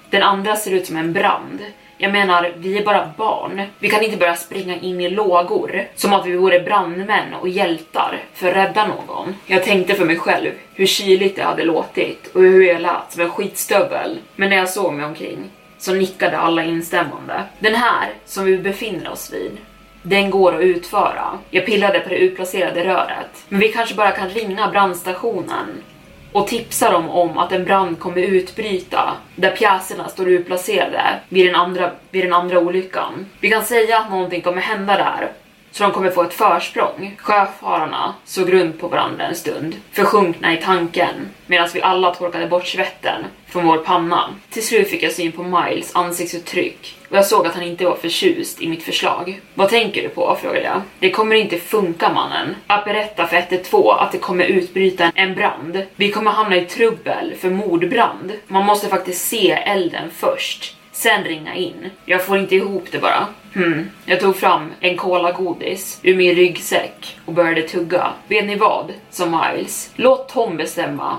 [0.09, 1.59] den andra ser ut som en brand.
[1.97, 3.61] Jag menar, vi är bara barn.
[3.79, 8.19] Vi kan inte börja springa in i lågor som att vi vore brandmän och hjältar
[8.33, 9.35] för att rädda någon.
[9.45, 13.21] Jag tänkte för mig själv hur kyligt det hade låtit och hur jag lät som
[13.21, 14.17] en skitstövel.
[14.35, 15.49] Men när jag såg mig omkring
[15.81, 17.43] så nickade alla instämmande.
[17.59, 19.57] Den här som vi befinner oss vid
[20.03, 21.39] den går att utföra.
[21.49, 23.45] Jag pillade på det utplacerade röret.
[23.49, 25.83] Men vi kanske bara kan ringa brandstationen
[26.31, 31.55] och tipsa dem om att en brand kommer utbryta där pjäserna står utplacerade vid den
[31.55, 33.25] andra, vid den andra olyckan.
[33.39, 35.31] Vi kan säga att någonting kommer hända där
[35.71, 37.15] så de kommer få ett försprång.
[37.17, 42.67] Sjöfararna såg runt på varandra en stund, försjunkna i tanken, medan vi alla torkade bort
[42.67, 44.29] svetten från vår panna.
[44.49, 47.95] Till slut fick jag syn på Miles ansiktsuttryck och jag såg att han inte var
[47.95, 49.41] förtjust i mitt förslag.
[49.53, 50.37] Vad tänker du på?
[50.41, 50.81] frågade jag.
[50.99, 52.55] Det kommer inte funka mannen.
[52.67, 55.85] Att berätta för 112 att det kommer utbryta en brand.
[55.95, 58.31] Vi kommer hamna i trubbel för mordbrand.
[58.47, 61.89] Man måste faktiskt se elden först sen ringa in.
[62.05, 63.27] Jag får inte ihop det bara.
[63.53, 63.89] Hmm.
[64.05, 68.13] Jag tog fram en kolagodis ur min ryggsäck och började tugga.
[68.27, 68.93] Vet ni vad?
[69.09, 69.91] sa Miles.
[69.95, 71.17] Låt Tom bestämma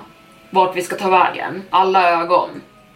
[0.50, 1.62] vart vi ska ta vägen.
[1.70, 2.48] Alla ögon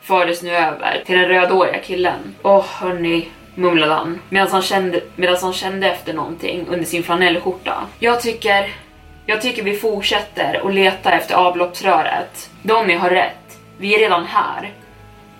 [0.02, 2.34] fördes nu över till den rödhåriga killen.
[2.42, 7.02] Åh oh, hörni, mumlade han medan han, kände, medan han kände efter någonting under sin
[7.02, 7.86] flanellskjorta.
[7.98, 8.74] Jag tycker,
[9.26, 12.50] jag tycker vi fortsätter och leta efter avloppsröret.
[12.62, 13.58] Donny har rätt.
[13.78, 14.72] Vi är redan här.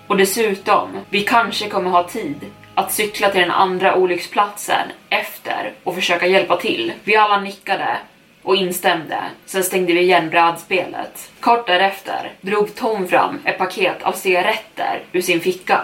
[0.07, 2.35] Och dessutom, vi kanske kommer ha tid
[2.77, 6.93] att cykla till den andra olycksplatsen efter och försöka hjälpa till.
[7.03, 7.97] Vi alla nickade
[8.43, 9.17] och instämde.
[9.45, 11.31] Sen stängde vi igen brädspelet.
[11.39, 15.81] Kort därefter drog Tom fram ett paket av cigaretter ur sin ficka.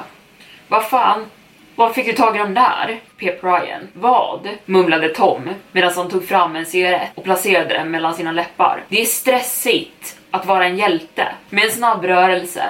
[0.68, 1.26] Vad fan,
[1.76, 3.00] Var fick du tag i dem där?
[3.20, 3.88] Pep Ryan.
[3.94, 4.50] Vad?
[4.66, 8.84] Mumlade Tom medan han tog fram en cigarett och placerade den mellan sina läppar.
[8.90, 11.28] Det är stressigt att vara en hjälte.
[11.50, 12.64] Med en snabb rörelse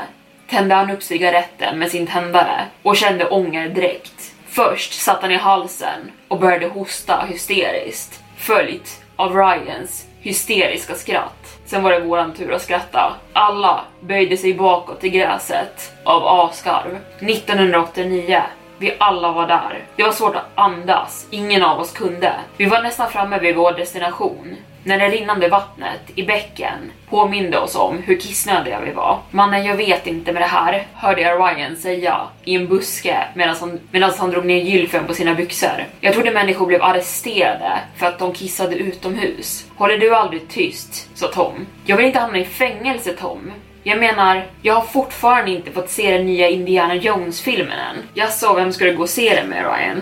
[0.53, 4.33] tände han upp cigaretten med sin tändare och kände ånger direkt.
[4.47, 11.59] Först satt han i halsen och började hosta hysteriskt, följt av Ryans hysteriska skratt.
[11.65, 13.13] Sen var det våran tur att skratta.
[13.33, 16.97] Alla böjde sig bakåt i gräset av asgarv.
[17.19, 18.41] 1989
[18.77, 19.85] vi alla var där.
[19.95, 22.33] Det var svårt att andas, ingen av oss kunde.
[22.57, 27.75] Vi var nästan framme vid vår destination när det rinnande vattnet i bäcken påminde oss
[27.75, 29.19] om hur kissnödiga vi var.
[29.31, 33.55] Mannen, jag vet inte med det här, hörde jag Ryan säga i en buske medan
[33.59, 35.85] han, han drog ner gylfen på sina byxor.
[35.99, 39.65] Jag trodde människor blev arresterade för att de kissade utomhus.
[39.75, 41.09] Håller du aldrig tyst?
[41.13, 41.65] sa Tom.
[41.85, 43.51] Jag vill inte hamna i fängelse Tom.
[43.83, 47.95] Jag menar, jag har fortfarande inte fått se den nya Indiana Jones-filmen än.
[48.13, 50.01] Jag sa vem ska du gå och se den med Ryan?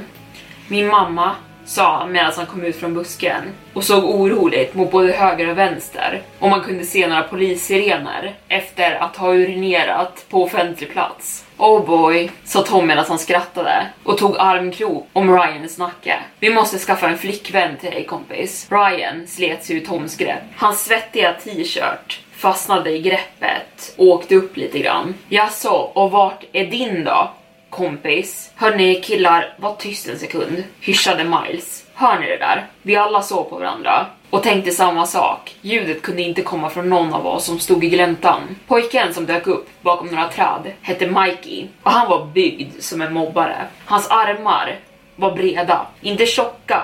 [0.67, 1.35] Min mamma,
[1.71, 5.57] sa han medan han kom ut från busken och såg oroligt mot både höger och
[5.57, 11.45] vänster och man kunde se några polissirener efter att ha urinerat på offentlig plats.
[11.57, 16.19] Oh boy, sa Tom medan han skrattade och tog armkrok om Ryans nacke.
[16.39, 18.67] Vi måste skaffa en flickvän till dig kompis.
[18.71, 20.43] Ryan slet sig ur Toms grepp.
[20.55, 25.13] Hans svettiga t-shirt fastnade i greppet och åkte upp lite grann.
[25.29, 27.31] Jaså, och vart är din då?
[27.71, 28.51] Kompis.
[28.55, 31.85] Hörni killar, var tyst en sekund, hyschade Miles.
[31.93, 32.65] Hör ni det där?
[32.81, 35.55] Vi alla såg på varandra och tänkte samma sak.
[35.61, 38.41] Ljudet kunde inte komma från någon av oss som stod i gläntan.
[38.67, 43.13] Pojken som dök upp bakom några träd hette Mikey och han var byggd som en
[43.13, 43.67] mobbare.
[43.85, 44.79] Hans armar
[45.15, 46.81] var breda, inte tjocka,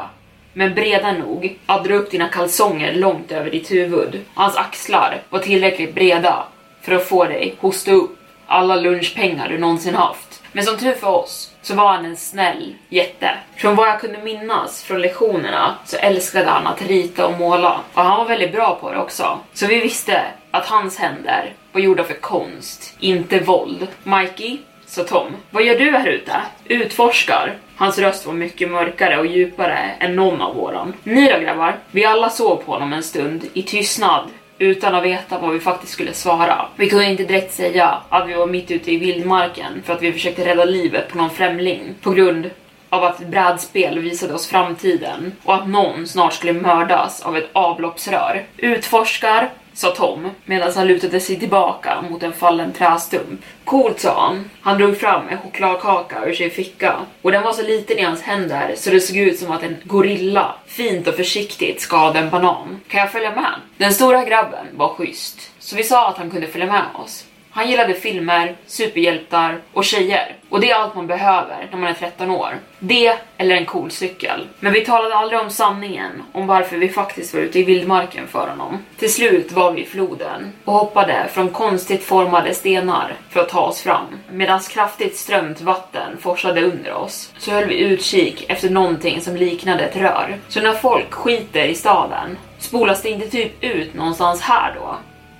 [0.53, 4.21] men breda nog att dra upp dina kalsonger långt över ditt huvud.
[4.33, 6.43] Hans axlar var tillräckligt breda
[6.81, 10.26] för att få dig hosta upp alla lunchpengar du någonsin haft.
[10.57, 13.29] Men som tur för oss så var han en snäll jätte.
[13.55, 18.01] Från vad jag kunde minnas från lektionerna så älskade han att rita och måla och
[18.03, 19.39] han var väldigt bra på det också.
[19.53, 23.87] Så vi visste att hans händer var gjorda för konst, inte våld.
[24.03, 26.41] Mikey, sa Tom, vad gör du här ute?
[26.65, 27.57] Utforskar.
[27.75, 30.93] Hans röst var mycket mörkare och djupare än någon av våran.
[31.03, 31.75] Ni då grabbar?
[31.91, 35.93] Vi alla såg på honom en stund i tystnad utan att veta vad vi faktiskt
[35.93, 36.65] skulle svara.
[36.75, 40.13] Vi kunde inte direkt säga att vi var mitt ute i vildmarken för att vi
[40.13, 42.49] försökte rädda livet på någon främling på grund
[42.89, 47.49] av att ett brädspel visade oss framtiden och att någon snart skulle mördas av ett
[47.53, 48.45] avloppsrör.
[48.57, 53.41] Utforskar sa Tom medan han lutade sig tillbaka mot en fallen trästump.
[53.63, 54.49] Coolt sa han.
[54.61, 58.21] Han drog fram en chokladkaka ur sin ficka och den var så liten i hans
[58.21, 62.81] händer så det såg ut som att en gorilla fint och försiktigt skadade en banan.
[62.87, 63.53] Kan jag följa med?
[63.77, 67.25] Den stora grabben var schysst så vi sa att han kunde följa med oss.
[67.57, 70.35] Han gillade filmer, superhjältar och tjejer.
[70.49, 72.59] Och det är allt man behöver när man är 13 år.
[72.79, 74.47] Det eller en cool cykel.
[74.59, 78.47] Men vi talade aldrig om sanningen, om varför vi faktiskt var ute i vildmarken för
[78.47, 78.85] honom.
[78.97, 83.61] Till slut var vi i floden och hoppade från konstigt formade stenar för att ta
[83.61, 84.05] oss fram.
[84.31, 89.83] Medan kraftigt strömt vatten forsade under oss så höll vi utkik efter någonting som liknade
[89.83, 90.37] ett rör.
[90.47, 94.95] Så när folk skiter i staden, spolas det inte typ ut någonstans här då?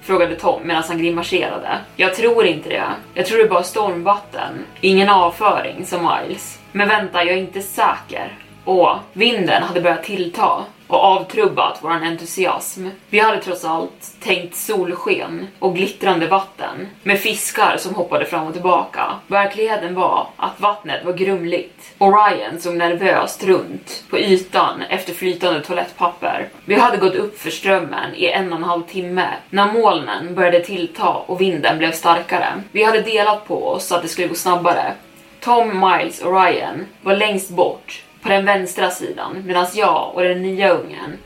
[0.08, 1.80] Frågade Tom medan han grimaserade.
[1.96, 2.84] Jag tror inte det.
[3.14, 4.66] Jag tror det är bara stormvatten.
[4.82, 6.60] Ingen avföring, som Miles.
[6.72, 8.38] Men vänta, jag är inte säker.
[8.66, 12.88] Åh, vinden hade börjat tillta och avtrubbat våran entusiasm.
[13.10, 18.54] Vi hade trots allt tänkt solsken och glittrande vatten med fiskar som hoppade fram och
[18.54, 19.14] tillbaka.
[19.28, 25.62] Verkligheten var att vattnet var grumligt och Ryan såg nervöst runt på ytan efter flytande
[25.62, 26.50] toalettpapper.
[26.66, 30.60] Vi hade gått upp för strömmen i en och en halv timme när molnen började
[30.60, 32.64] tillta och vinden blev starkare.
[32.72, 34.94] Vi hade delat på oss så att det skulle gå snabbare.
[35.40, 40.42] Tom, Miles och Ryan var längst bort på den vänstra sidan medan jag och den
[40.42, 41.18] nya ungen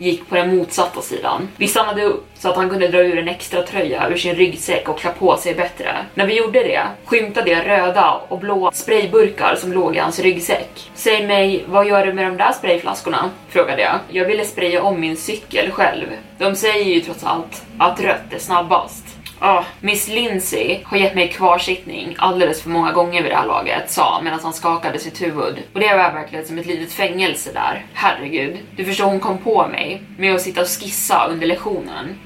[0.00, 1.48] gick på den motsatta sidan.
[1.56, 4.88] Vi stannade upp så att han kunde dra ur en extra tröja ur sin ryggsäck
[4.88, 5.96] och klä på sig bättre.
[6.14, 10.90] När vi gjorde det skymtade jag röda och blåa sprayburkar som låg i hans ryggsäck.
[10.94, 13.30] Säg mig, vad gör du med de där sprayflaskorna?
[13.48, 13.98] Frågade jag.
[14.08, 16.06] Jag ville spraya om min cykel själv.
[16.38, 19.19] De säger ju trots allt att rött är snabbast.
[19.42, 23.90] Ah, Miss Lindsay har gett mig kvarsittning alldeles för många gånger vid det här laget,
[23.90, 25.58] sa han medan han skakade sitt huvud.
[25.72, 27.86] Och det var verkligen som ett litet fängelse där.
[27.94, 28.58] Herregud.
[28.76, 32.18] Du förstår, hon kom på mig med att sitta och skissa under lektionen.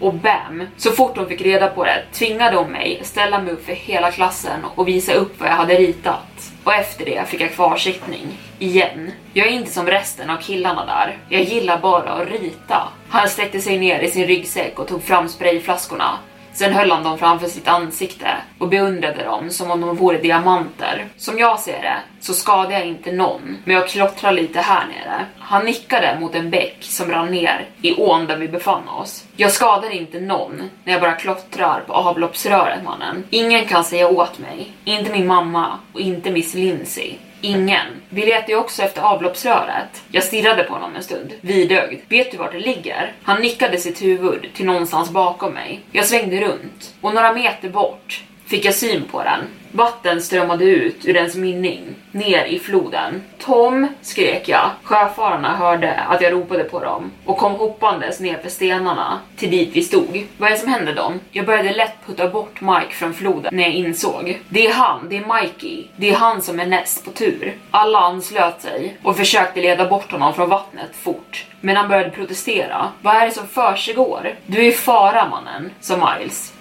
[0.00, 0.62] Och bam!
[0.76, 4.10] Så fort hon fick reda på det tvingade hon mig ställa mig upp för hela
[4.10, 6.52] klassen och visa upp vad jag hade ritat.
[6.64, 8.38] Och efter det fick jag kvarsittning.
[8.58, 9.12] Igen.
[9.32, 11.18] Jag är inte som resten av killarna där.
[11.28, 12.88] Jag gillar bara att rita.
[13.08, 16.18] Han sträckte sig ner i sin ryggsäck och tog fram sprayflaskorna
[16.58, 18.28] Sen höll han dem framför sitt ansikte
[18.58, 21.06] och beundrade dem som om de vore diamanter.
[21.16, 25.26] Som jag ser det så skadade jag inte någon, men jag klottrade lite här nere.
[25.38, 29.24] Han nickade mot en bäck som rann ner i ån där vi befann oss.
[29.36, 33.24] Jag skadar inte någon när jag bara klottrar på avloppsröret mannen.
[33.30, 37.14] Ingen kan säga åt mig, inte min mamma och inte Miss Lindsay.
[37.40, 37.86] Ingen.
[38.08, 40.02] Vi letar ju också efter avloppsröret.
[40.10, 42.00] Jag stirrade på honom en stund, vidögd.
[42.08, 43.12] Vet du vart det ligger?
[43.22, 45.80] Han nickade sitt huvud till någonstans bakom mig.
[45.92, 49.40] Jag svängde runt och några meter bort fick jag syn på den.
[49.72, 53.22] Vatten strömmade ut ur dens mynning, ner i floden.
[53.38, 54.70] Tom, skrek jag.
[54.82, 59.70] Sjöfararna hörde att jag ropade på dem och kom hoppandes ner för stenarna till dit
[59.72, 60.26] vi stod.
[60.38, 61.20] Vad är det som händer dem?
[61.30, 64.42] Jag började lätt putta bort Mike från floden när jag insåg.
[64.48, 65.84] Det är han, det är Mikey.
[65.96, 67.56] Det är han som är näst på tur.
[67.70, 71.46] Alla anslöt sig och försökte leda bort honom från vattnet fort.
[71.60, 72.88] Men han började protestera.
[73.02, 74.34] Vad är det som försiggår?
[74.46, 76.52] Du är i fara mannen, sa Miles.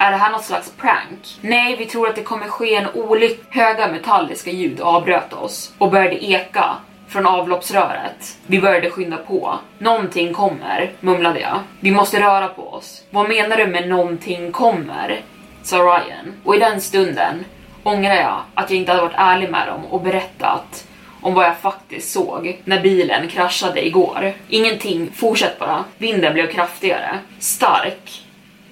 [0.00, 1.38] Är det här något slags prank?
[1.40, 3.42] Nej, vi tror att det kommer ske en olycka.
[3.50, 6.76] Höga metalliska ljud avbröt oss och började eka
[7.08, 8.38] från avloppsröret.
[8.46, 9.58] Vi började skynda på.
[9.78, 11.60] Någonting kommer, mumlade jag.
[11.80, 13.04] Vi måste röra på oss.
[13.10, 15.20] Vad menar du med någonting kommer?
[15.62, 16.34] sa Ryan.
[16.44, 17.44] Och i den stunden
[17.82, 20.86] ångrar jag att jag inte hade varit ärlig med dem och berättat
[21.20, 24.32] om vad jag faktiskt såg när bilen kraschade igår.
[24.48, 25.84] Ingenting, fortsätt bara.
[25.98, 27.18] Vinden blev kraftigare.
[27.38, 28.27] Stark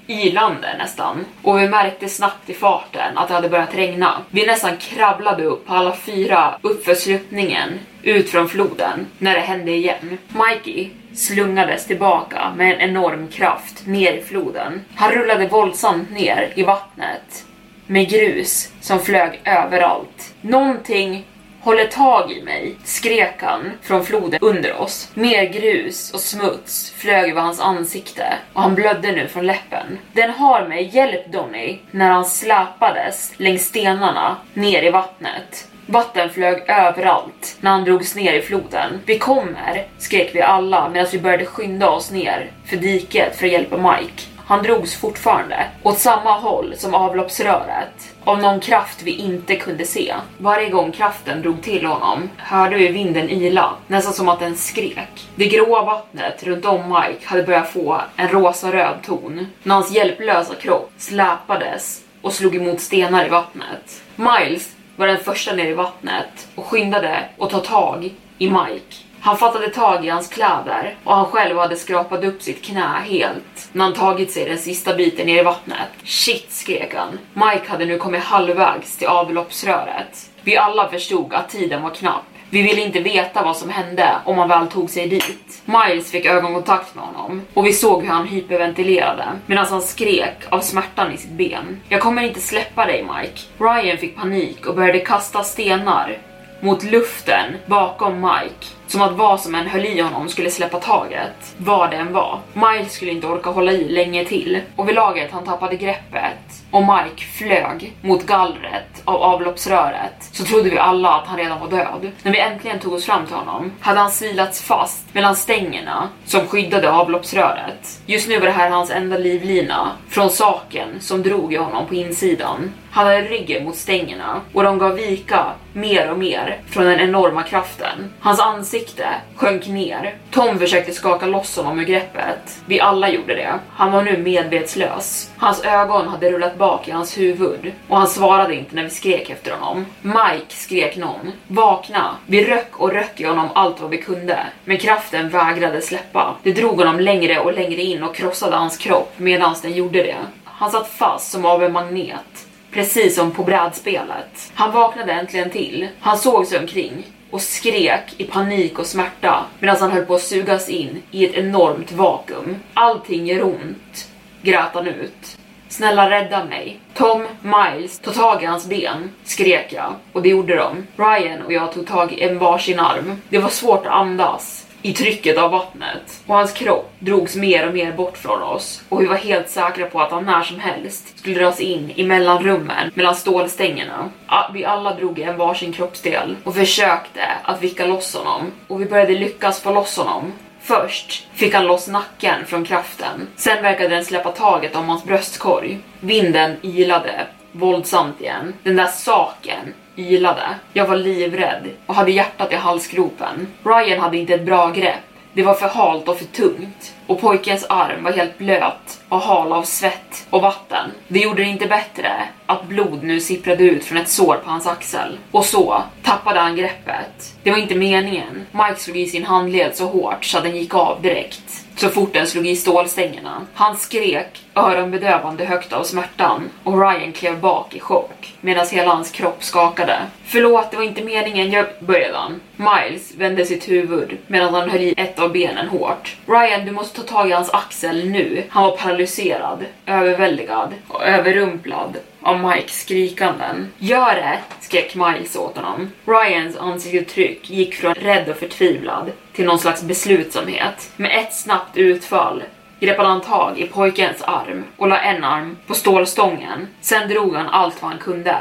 [0.09, 1.25] ylande nästan.
[1.43, 4.23] Och vi märkte snabbt i farten att det hade börjat regna.
[4.31, 9.71] Vi nästan kravlade upp på alla fyra uppför sluttningen ut från floden när det hände
[9.71, 10.19] igen.
[10.29, 14.85] Mikey slungades tillbaka med en enorm kraft ner i floden.
[14.95, 17.47] Han rullade våldsamt ner i vattnet
[17.87, 20.35] med grus som flög överallt.
[20.41, 21.25] Någonting
[21.67, 25.11] håller tag i mig, skrek han från floden under oss.
[25.15, 29.99] Mer grus och smuts flög över hans ansikte och han blödde nu från läppen.
[30.13, 35.69] Den har mig, hjälp Donny, när han släpades längs stenarna ner i vattnet.
[35.87, 39.01] Vatten flög överallt när han drogs ner i floden.
[39.07, 43.53] Vi kommer, skrek vi alla medan vi började skynda oss ner för diket för att
[43.53, 44.23] hjälpa Mike.
[44.47, 50.15] Han drogs fortfarande åt samma håll som avloppsröret av någon kraft vi inte kunde se.
[50.39, 55.29] Varje gång kraften drog till honom hörde vi vinden ila, nästan som att den skrek.
[55.35, 60.55] Det gråa vattnet runt om Mike hade börjat få en rosa-röd ton när hans hjälplösa
[60.55, 64.03] kropp släpades och slog emot stenar i vattnet.
[64.17, 69.06] Miles var den första ner i vattnet och skyndade att ta tag i Mike.
[69.27, 73.69] Han fattade tag i hans kläder och han själv hade skrapat upp sitt knä helt
[73.73, 75.89] när han tagit sig den sista biten ner i vattnet.
[76.05, 77.19] Shit, skrek han.
[77.33, 80.31] Mike hade nu kommit halvvägs till avloppsröret.
[80.43, 82.25] Vi alla förstod att tiden var knapp.
[82.51, 85.63] Vi ville inte veta vad som hände om han väl tog sig dit.
[85.65, 90.61] Miles fick ögonkontakt med honom och vi såg hur han hyperventilerade medan han skrek av
[90.61, 91.81] smärtan i sitt ben.
[91.89, 93.41] Jag kommer inte släppa dig Mike.
[93.59, 96.19] Ryan fick panik och började kasta stenar
[96.61, 98.76] mot luften bakom Mike.
[98.87, 102.41] Som att vad som än höll i honom skulle släppa taget, vad det än var.
[102.53, 106.83] Miles skulle inte orka hålla i länge till och vid laget han tappade greppet och
[106.83, 112.11] Mike flög mot gallret av avloppsröret så trodde vi alla att han redan var död.
[112.23, 116.47] När vi äntligen tog oss fram till honom hade han silats fast mellan stängerna som
[116.47, 118.01] skyddade avloppsröret.
[118.07, 121.95] Just nu var det här hans enda livlina från saken som drog i honom på
[121.95, 122.73] insidan.
[122.91, 127.43] Han hade ryggen mot stängerna och de gav vika mer och mer från den enorma
[127.43, 128.13] kraften.
[128.21, 129.07] Hans ansikte
[129.37, 130.15] sjönk ner.
[130.31, 132.59] Tom försökte skaka loss honom ur greppet.
[132.67, 133.55] Vi alla gjorde det.
[133.73, 135.31] Han var nu medvetslös.
[135.39, 139.31] Hans ögon hade rullat bak i hans huvud och han svarade inte när vi skrek
[139.31, 139.87] efter honom.
[140.03, 141.33] Mike skrek någon.
[141.49, 142.17] Vakna!
[142.27, 146.37] Vi röck och röck i honom allt vad vi kunde, men kraften vägrade släppa.
[146.43, 150.17] Det drog honom längre och längre in och krossade hans kropp medan den gjorde det.
[150.45, 152.47] Han satt fast som av en magnet.
[152.71, 154.53] Precis som på brädspelet.
[154.55, 155.89] Han vaknade äntligen till.
[156.01, 160.23] Han såg sig omkring och skrek i panik och smärta medan han höll på att
[160.23, 162.57] sugas in i ett enormt vakuum.
[162.75, 164.09] Allting gör ont,
[164.47, 165.39] grät han ut.
[165.69, 166.81] Snälla rädda mig.
[166.95, 170.87] Tom, Miles, ta tag i hans ben, skrek jag och det gjorde de.
[170.97, 173.23] Ryan och jag tog tag i en varsin arm.
[173.29, 177.75] Det var svårt att andas i trycket av vattnet och hans kropp drogs mer och
[177.75, 181.19] mer bort från oss och vi var helt säkra på att han när som helst
[181.19, 184.11] skulle dras in i mellanrummen mellan stålstängerna.
[184.55, 188.87] Vi alla drog i en varsin kroppsdel och försökte att vicka loss honom och vi
[188.87, 190.33] började lyckas få loss honom.
[190.67, 193.29] Först fick han loss nacken från kraften.
[193.37, 195.79] Sen verkade den släppa taget om hans bröstkorg.
[196.01, 198.55] Vinden ilade våldsamt igen.
[198.63, 200.43] Den där saken ylade.
[200.73, 203.47] Jag var livrädd och hade hjärtat i halsgropen.
[203.65, 205.01] Ryan hade inte ett bra grepp.
[205.33, 209.53] Det var för halt och för tungt och pojkens arm var helt blöt och hal
[209.53, 210.91] av svett och vatten.
[211.09, 212.13] Det gjorde det inte bättre
[212.47, 215.19] att blod nu sipprade ut från ett sår på hans axel.
[215.31, 217.35] Och så tappade han greppet.
[217.43, 218.47] Det var inte meningen.
[218.53, 222.13] Mike slog i sin handled så hårt så att den gick av direkt så fort
[222.13, 223.47] den slog i stålstängerna.
[223.55, 229.11] Han skrek öronbedövande högt av smärtan och Ryan klev bak i chock medan hela hans
[229.11, 229.99] kropp skakade.
[230.25, 232.41] Förlåt, det var inte meningen, jag började han.
[232.57, 236.17] Miles vände sitt huvud medan han höll i ett av benen hårt.
[236.27, 238.45] Ryan, du måste ta tag i hans axel nu.
[238.49, 243.73] Han var paralyserad, överväldigad och överrumplad av Mikes skrikanden.
[243.79, 244.39] Gör det!
[244.61, 245.91] skrek Miles åt honom.
[246.05, 250.91] Ryans ansiktsuttryck gick från rädd och förtvivlad till någon slags beslutsamhet.
[250.97, 252.43] Med ett snabbt utfall
[252.81, 256.69] greppade han tag i pojkens arm och la en arm på stålstången.
[256.81, 258.37] Sen drog han allt vad han kunde.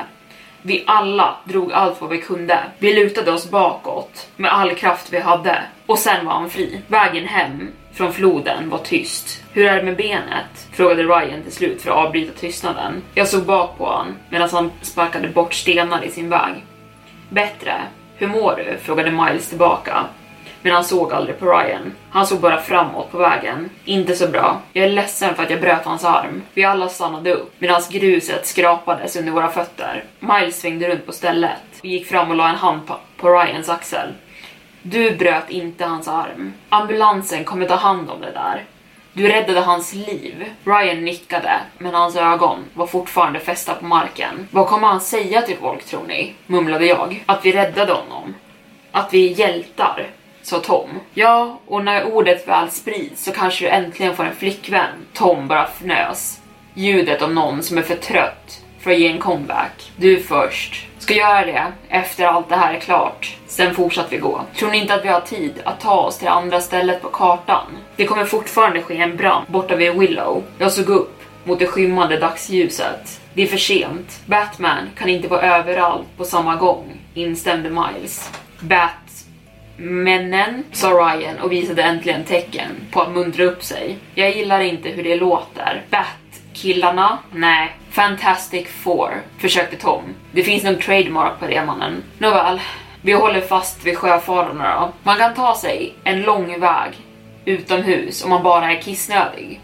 [0.61, 2.59] Vi alla drog allt vad vi kunde.
[2.79, 6.81] Vi lutade oss bakåt med all kraft vi hade och sen var han fri.
[6.87, 9.43] Vägen hem från floden var tyst.
[9.53, 10.67] Hur är det med benet?
[10.71, 13.01] Frågade Ryan till slut för att avbryta tystnaden.
[13.13, 16.53] Jag såg bak på honom medan han sparkade bort stenar i sin väg.
[17.29, 17.81] Bättre.
[18.15, 18.77] Hur mår du?
[18.77, 20.05] Frågade Miles tillbaka.
[20.61, 21.93] Men han såg aldrig på Ryan.
[22.09, 23.69] Han såg bara framåt på vägen.
[23.85, 24.61] Inte så bra.
[24.73, 26.41] Jag är ledsen för att jag bröt hans arm.
[26.53, 30.03] Vi alla stannade upp medan gruset skrapades under våra fötter.
[30.19, 32.81] Miles svängde runt på stället och gick fram och la en hand
[33.17, 34.09] på, Ryans axel.
[34.88, 36.53] Du bröt inte hans arm.
[36.69, 38.63] Ambulansen kommer ta hand om det där.
[39.13, 40.45] Du räddade hans liv.
[40.63, 44.47] Ryan nickade, men hans ögon var fortfarande fästa på marken.
[44.51, 46.33] Vad kommer han säga till folk tror ni?
[46.47, 47.23] Mumlade jag.
[47.25, 48.36] Att vi räddade honom.
[48.91, 50.07] Att vi är hjältar,
[50.41, 50.89] sa Tom.
[51.13, 55.05] Ja, och när ordet väl sprids så kanske du äntligen får en flickvän.
[55.13, 56.41] Tom bara fnös.
[56.73, 59.91] Ljudet av någon som är för trött för att ge en comeback.
[59.97, 60.88] Du först.
[60.99, 63.38] Ska göra det efter allt det här är klart.
[63.47, 64.41] Sen fortsätter vi gå.
[64.55, 67.77] Tror ni inte att vi har tid att ta oss till andra stället på kartan?
[67.95, 70.43] Det kommer fortfarande ske en brand borta vid Willow.
[70.57, 73.21] Jag såg upp mot det skymmande dagsljuset.
[73.33, 74.21] Det är för sent.
[74.25, 78.31] Batman kan inte vara överallt på samma gång, instämde Miles.
[79.77, 83.97] Batmännen, sa Ryan och visade äntligen tecken på att muntra upp sig.
[84.15, 85.83] Jag gillar inte hur det låter.
[86.55, 87.17] Killarna?
[87.31, 87.75] Nej.
[87.91, 90.03] Fantastic Four, försökte Tom.
[90.31, 92.03] Det finns nog trademark på det mannen.
[92.17, 92.61] Nåväl,
[93.01, 94.91] vi håller fast vid sjöfararna då.
[95.03, 96.91] Man kan ta sig en lång väg
[97.45, 99.61] utomhus om man bara är kissnödig.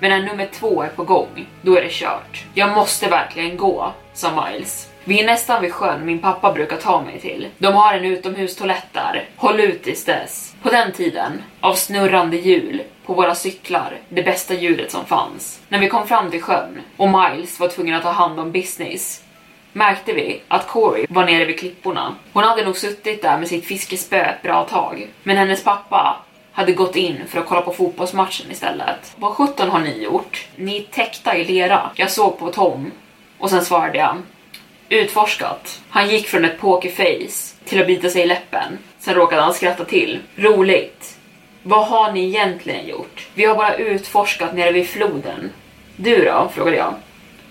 [0.00, 2.44] Men när nummer två är på gång, då är det kört.
[2.54, 4.90] Jag måste verkligen gå, sa Miles.
[5.04, 7.48] Vi är nästan vid sjön min pappa brukar ta mig till.
[7.58, 9.28] De har en utomhustoalett där.
[9.36, 10.53] Håll ut tills dess.
[10.64, 15.60] På den tiden, av snurrande hjul på våra cyklar, det bästa ljudet som fanns.
[15.68, 19.22] När vi kom fram till sjön och Miles var tvungen att ta hand om business
[19.72, 22.14] märkte vi att Corey var nere vid klipporna.
[22.32, 26.16] Hon hade nog suttit där med sitt fiskespö ett bra tag, men hennes pappa
[26.52, 29.14] hade gått in för att kolla på fotbollsmatchen istället.
[29.16, 30.48] Vad sjutton har ni gjort?
[30.56, 31.90] Ni är täckta i lera.
[31.94, 32.90] Jag såg på Tom
[33.38, 34.16] och sen svarade jag.
[34.88, 35.80] Utforskat.
[35.88, 38.78] Han gick från ett pokerface till att bita sig i läppen.
[39.04, 40.18] Sen råkade han skratta till.
[40.36, 41.18] Roligt.
[41.62, 43.28] Vad har ni egentligen gjort?
[43.34, 45.50] Vi har bara utforskat nere vid floden.
[45.96, 46.50] Du då?
[46.54, 46.94] frågade jag.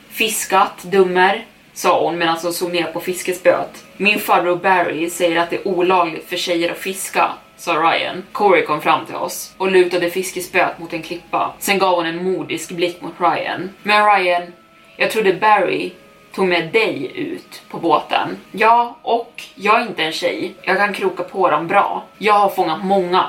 [0.09, 3.85] Fiskat, dummer, sa hon medan hon såg ner på fiskespöet.
[3.97, 8.23] Min farbror Barry säger att det är olagligt för tjejer att fiska, sa Ryan.
[8.31, 11.53] Corey kom fram till oss och lutade fiskespöet mot en klippa.
[11.59, 13.69] Sen gav hon en modisk blick mot Ryan.
[13.83, 14.43] Men Ryan,
[14.97, 15.91] jag trodde Barry
[16.33, 18.37] tog med dig ut på båten.
[18.51, 20.55] Ja, och jag är inte en tjej.
[20.61, 22.03] Jag kan kroka på dem bra.
[22.17, 23.25] Jag har fångat många.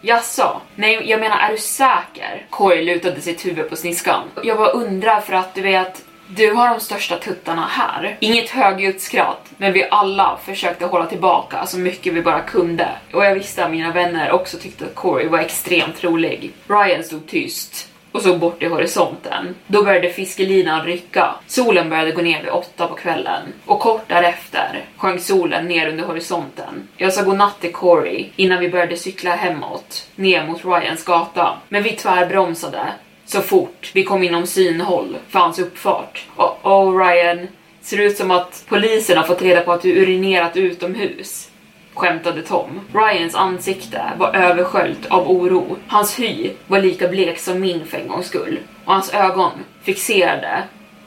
[0.00, 0.60] Jaså?
[0.74, 2.46] Nej, jag menar är du säker?
[2.50, 4.22] Corey lutade sitt huvud på sniskan.
[4.42, 8.16] Jag bara undrar för att du vet, du har de största tuttarna här.
[8.20, 12.88] Inget högljutt skratt, men vi alla försökte hålla tillbaka så mycket vi bara kunde.
[13.12, 16.52] Och jag visste att mina vänner också tyckte att Corey var extremt rolig.
[16.68, 19.54] Ryan stod tyst och såg bort i horisonten.
[19.66, 21.34] Då började fiskelinan rycka.
[21.46, 26.04] Solen började gå ner vid åtta på kvällen och kort därefter sjönk solen ner under
[26.04, 26.88] horisonten.
[26.96, 31.58] Jag sa godnatt till Corey innan vi började cykla hemåt, ner mot Ryans gata.
[31.68, 32.92] Men vi tvärbromsade
[33.24, 36.24] så fort vi kom inom synhåll för hans uppfart.
[36.36, 37.48] Och oh Ryan,
[37.80, 41.50] ser ut som att polisen har fått reda på att du urinerat utomhus
[41.96, 42.80] skämtade Tom.
[42.94, 45.76] Ryans ansikte var översköljt av oro.
[45.86, 48.58] Hans hy var lika blek som min för en gångs skull.
[48.84, 49.50] Och hans ögon
[49.82, 50.62] fixerade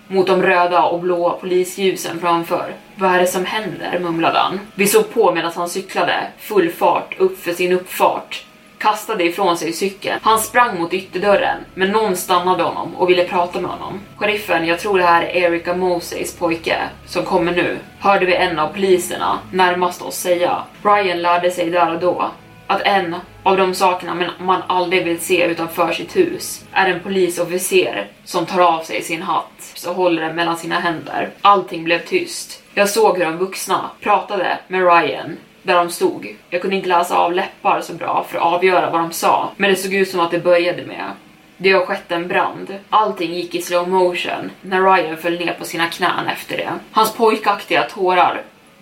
[0.08, 2.74] mot de röda och blåa polisljusen framför.
[2.96, 4.00] Vad är det som händer?
[4.00, 4.60] mumlade han.
[4.76, 8.46] Vi såg på medan han cyklade full fart upp för sin uppfart
[8.80, 10.20] kastade ifrån sig cykeln.
[10.22, 14.00] Han sprang mot ytterdörren, men någon stannade honom och ville prata med honom.
[14.18, 18.60] Sheriffen, jag tror det här är Erika Moseys pojke som kommer nu, hörde vi en
[18.60, 20.64] av poliserna närmast oss säga.
[20.84, 22.32] Ryan lärde sig där och då
[22.68, 28.08] att en av de sakerna man aldrig vill se utanför sitt hus är en polisofficer
[28.24, 31.30] som tar av sig sin hatt och håller den mellan sina händer.
[31.42, 32.64] Allting blev tyst.
[32.74, 36.36] Jag såg hur de vuxna pratade med Ryan där de stod.
[36.50, 39.70] Jag kunde inte läsa av läppar så bra för att avgöra vad de sa, men
[39.70, 41.12] det såg ut som att det började med
[41.62, 42.76] det har skett en brand.
[42.90, 46.72] Allting gick i slow motion när Ryan föll ner på sina knän efter det.
[46.92, 48.42] Hans pojkaktiga tårar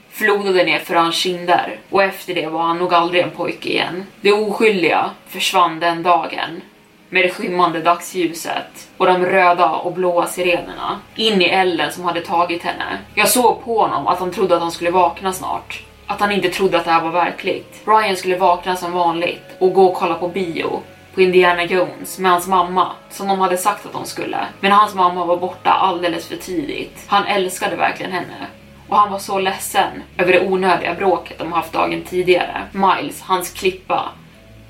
[0.09, 4.05] flodade ner för hans kinder och efter det var han nog aldrig en pojke igen.
[4.21, 6.61] Det oskyldiga försvann den dagen
[7.09, 12.21] med det skymmande dagsljuset och de röda och blåa sirenerna in i elden som hade
[12.21, 12.97] tagit henne.
[13.15, 15.86] Jag såg på honom att han trodde att han skulle vakna snart.
[16.07, 17.81] Att han inte trodde att det här var verkligt.
[17.85, 20.81] Ryan skulle vakna som vanligt och gå och kolla på bio
[21.13, 24.37] på Indiana Jones med hans mamma som de hade sagt att de skulle.
[24.59, 27.03] Men hans mamma var borta alldeles för tidigt.
[27.07, 28.47] Han älskade verkligen henne
[28.87, 32.61] och han var så ledsen över det onödiga bråket de haft dagen tidigare.
[32.71, 34.09] Miles, hans klippa,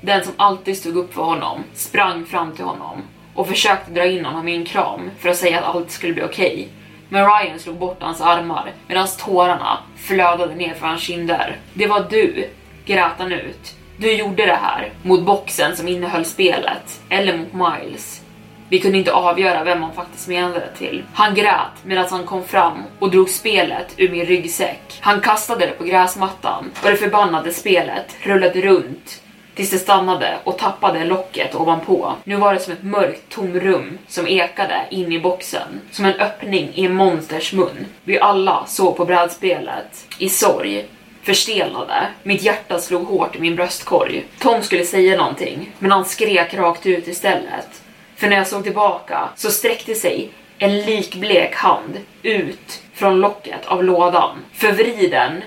[0.00, 3.02] den som alltid stod upp för honom, sprang fram till honom
[3.34, 6.22] och försökte dra in honom i en kram för att säga att allt skulle bli
[6.22, 6.52] okej.
[6.52, 6.68] Okay.
[7.08, 11.56] Men Ryan slog bort hans armar medan tårarna flödade ner för hans kinder.
[11.74, 12.48] Det var du,
[12.84, 13.74] grät han ut.
[13.96, 18.22] Du gjorde det här mot boxen som innehöll spelet, eller mot Miles.
[18.70, 21.04] Vi kunde inte avgöra vem han faktiskt menade det till.
[21.14, 24.98] Han grät medan han kom fram och drog spelet ur min ryggsäck.
[25.00, 29.22] Han kastade det på gräsmattan och det förbannade spelet rullade runt
[29.58, 32.14] tills det stannade och tappade locket ovanpå.
[32.24, 36.70] Nu var det som ett mörkt tomrum som ekade in i boxen, som en öppning
[36.74, 37.86] i en monsters mun.
[38.04, 40.84] Vi alla såg på brädspelet i sorg
[41.22, 42.08] förstelnade.
[42.22, 44.24] Mitt hjärta slog hårt i min bröstkorg.
[44.38, 47.82] Tom skulle säga någonting, men han skrek rakt ut istället.
[48.16, 53.84] För när jag såg tillbaka så sträckte sig en likblek hand ut från locket av
[53.84, 55.42] lådan, förvriden,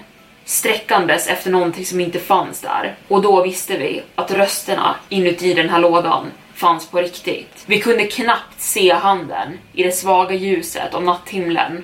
[0.45, 2.95] sträckandes efter någonting som inte fanns där.
[3.07, 7.63] Och då visste vi att rösterna inuti den här lådan fanns på riktigt.
[7.65, 11.83] Vi kunde knappt se handen i det svaga ljuset av natthimlen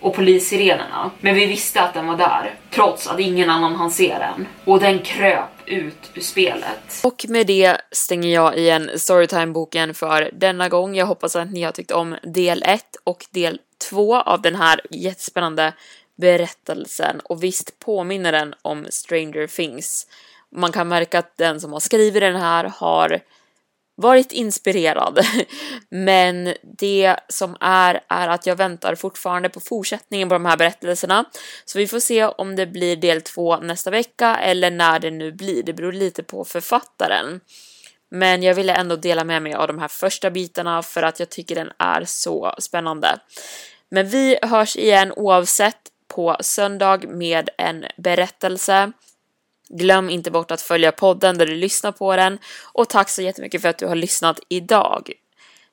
[0.00, 1.10] och polissirenerna.
[1.20, 4.46] Men vi visste att den var där, trots att ingen annan hann se den.
[4.64, 7.00] Och den kröp ut ur spelet.
[7.02, 10.94] Och med det stänger jag igen Storytime-boken för denna gång.
[10.94, 13.58] Jag hoppas att ni har tyckt om del 1 och del
[13.90, 15.72] 2 av den här jättespännande
[16.20, 17.20] berättelsen.
[17.24, 20.06] Och visst påminner den om Stranger Things.
[20.52, 23.20] Man kan märka att den som har skrivit den här har
[24.00, 25.26] varit inspirerad.
[25.88, 31.24] Men det som är, är att jag väntar fortfarande på fortsättningen på de här berättelserna.
[31.64, 35.32] Så vi får se om det blir del två nästa vecka eller när det nu
[35.32, 35.62] blir.
[35.62, 37.40] Det beror lite på författaren.
[38.10, 41.28] Men jag ville ändå dela med mig av de här första bitarna för att jag
[41.28, 43.18] tycker den är så spännande.
[43.90, 48.92] Men vi hörs igen oavsett på söndag med en berättelse.
[49.68, 52.38] Glöm inte bort att följa podden där du lyssnar på den
[52.72, 55.12] och tack så jättemycket för att du har lyssnat idag.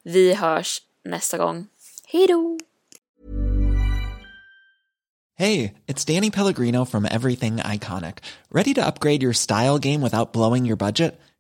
[0.04, 1.68] Vi hörs nästa gång.
[2.08, 2.58] Hej då!
[5.40, 8.16] Hej, it's Danny Pellegrino from Everything Iconic.
[8.50, 11.22] Ready to upgrade your style game without blowing your budget?